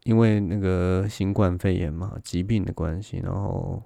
[0.04, 3.82] 因为那个新冠肺炎嘛，疾病的关系，然后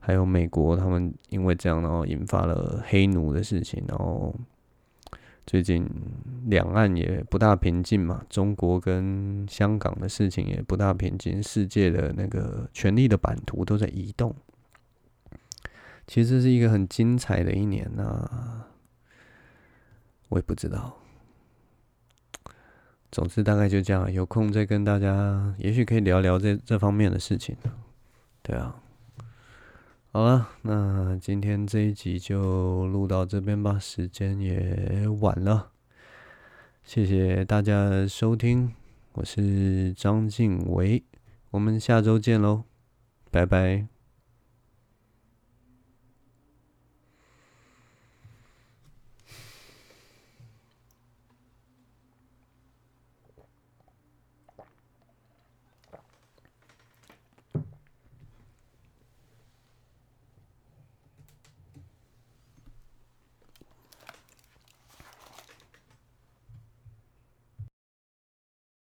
[0.00, 4.34] 还有美国他们因为这样，然后引发了黑奴的事情，然后
[5.46, 5.86] 最近
[6.46, 14.34] 两岸也不大平静嘛，中国跟香港的事情也不大平静，世界的那个权力的版图都在移动。
[16.06, 18.68] 其实是一个很精彩的一年啊，
[20.28, 20.98] 我也不知道。
[23.14, 27.56] 总之大概就这样，有空再跟大家，也许可以聊聊这这方面的事情。
[28.42, 28.74] 对啊，
[30.10, 35.70] 好了，那今天这一集就录到这边吧，时间也晚了，
[36.82, 38.72] 谢谢大家收听，
[39.12, 41.00] 我是张静唯，
[41.52, 42.64] 我们下周见喽，
[43.30, 43.93] 拜拜。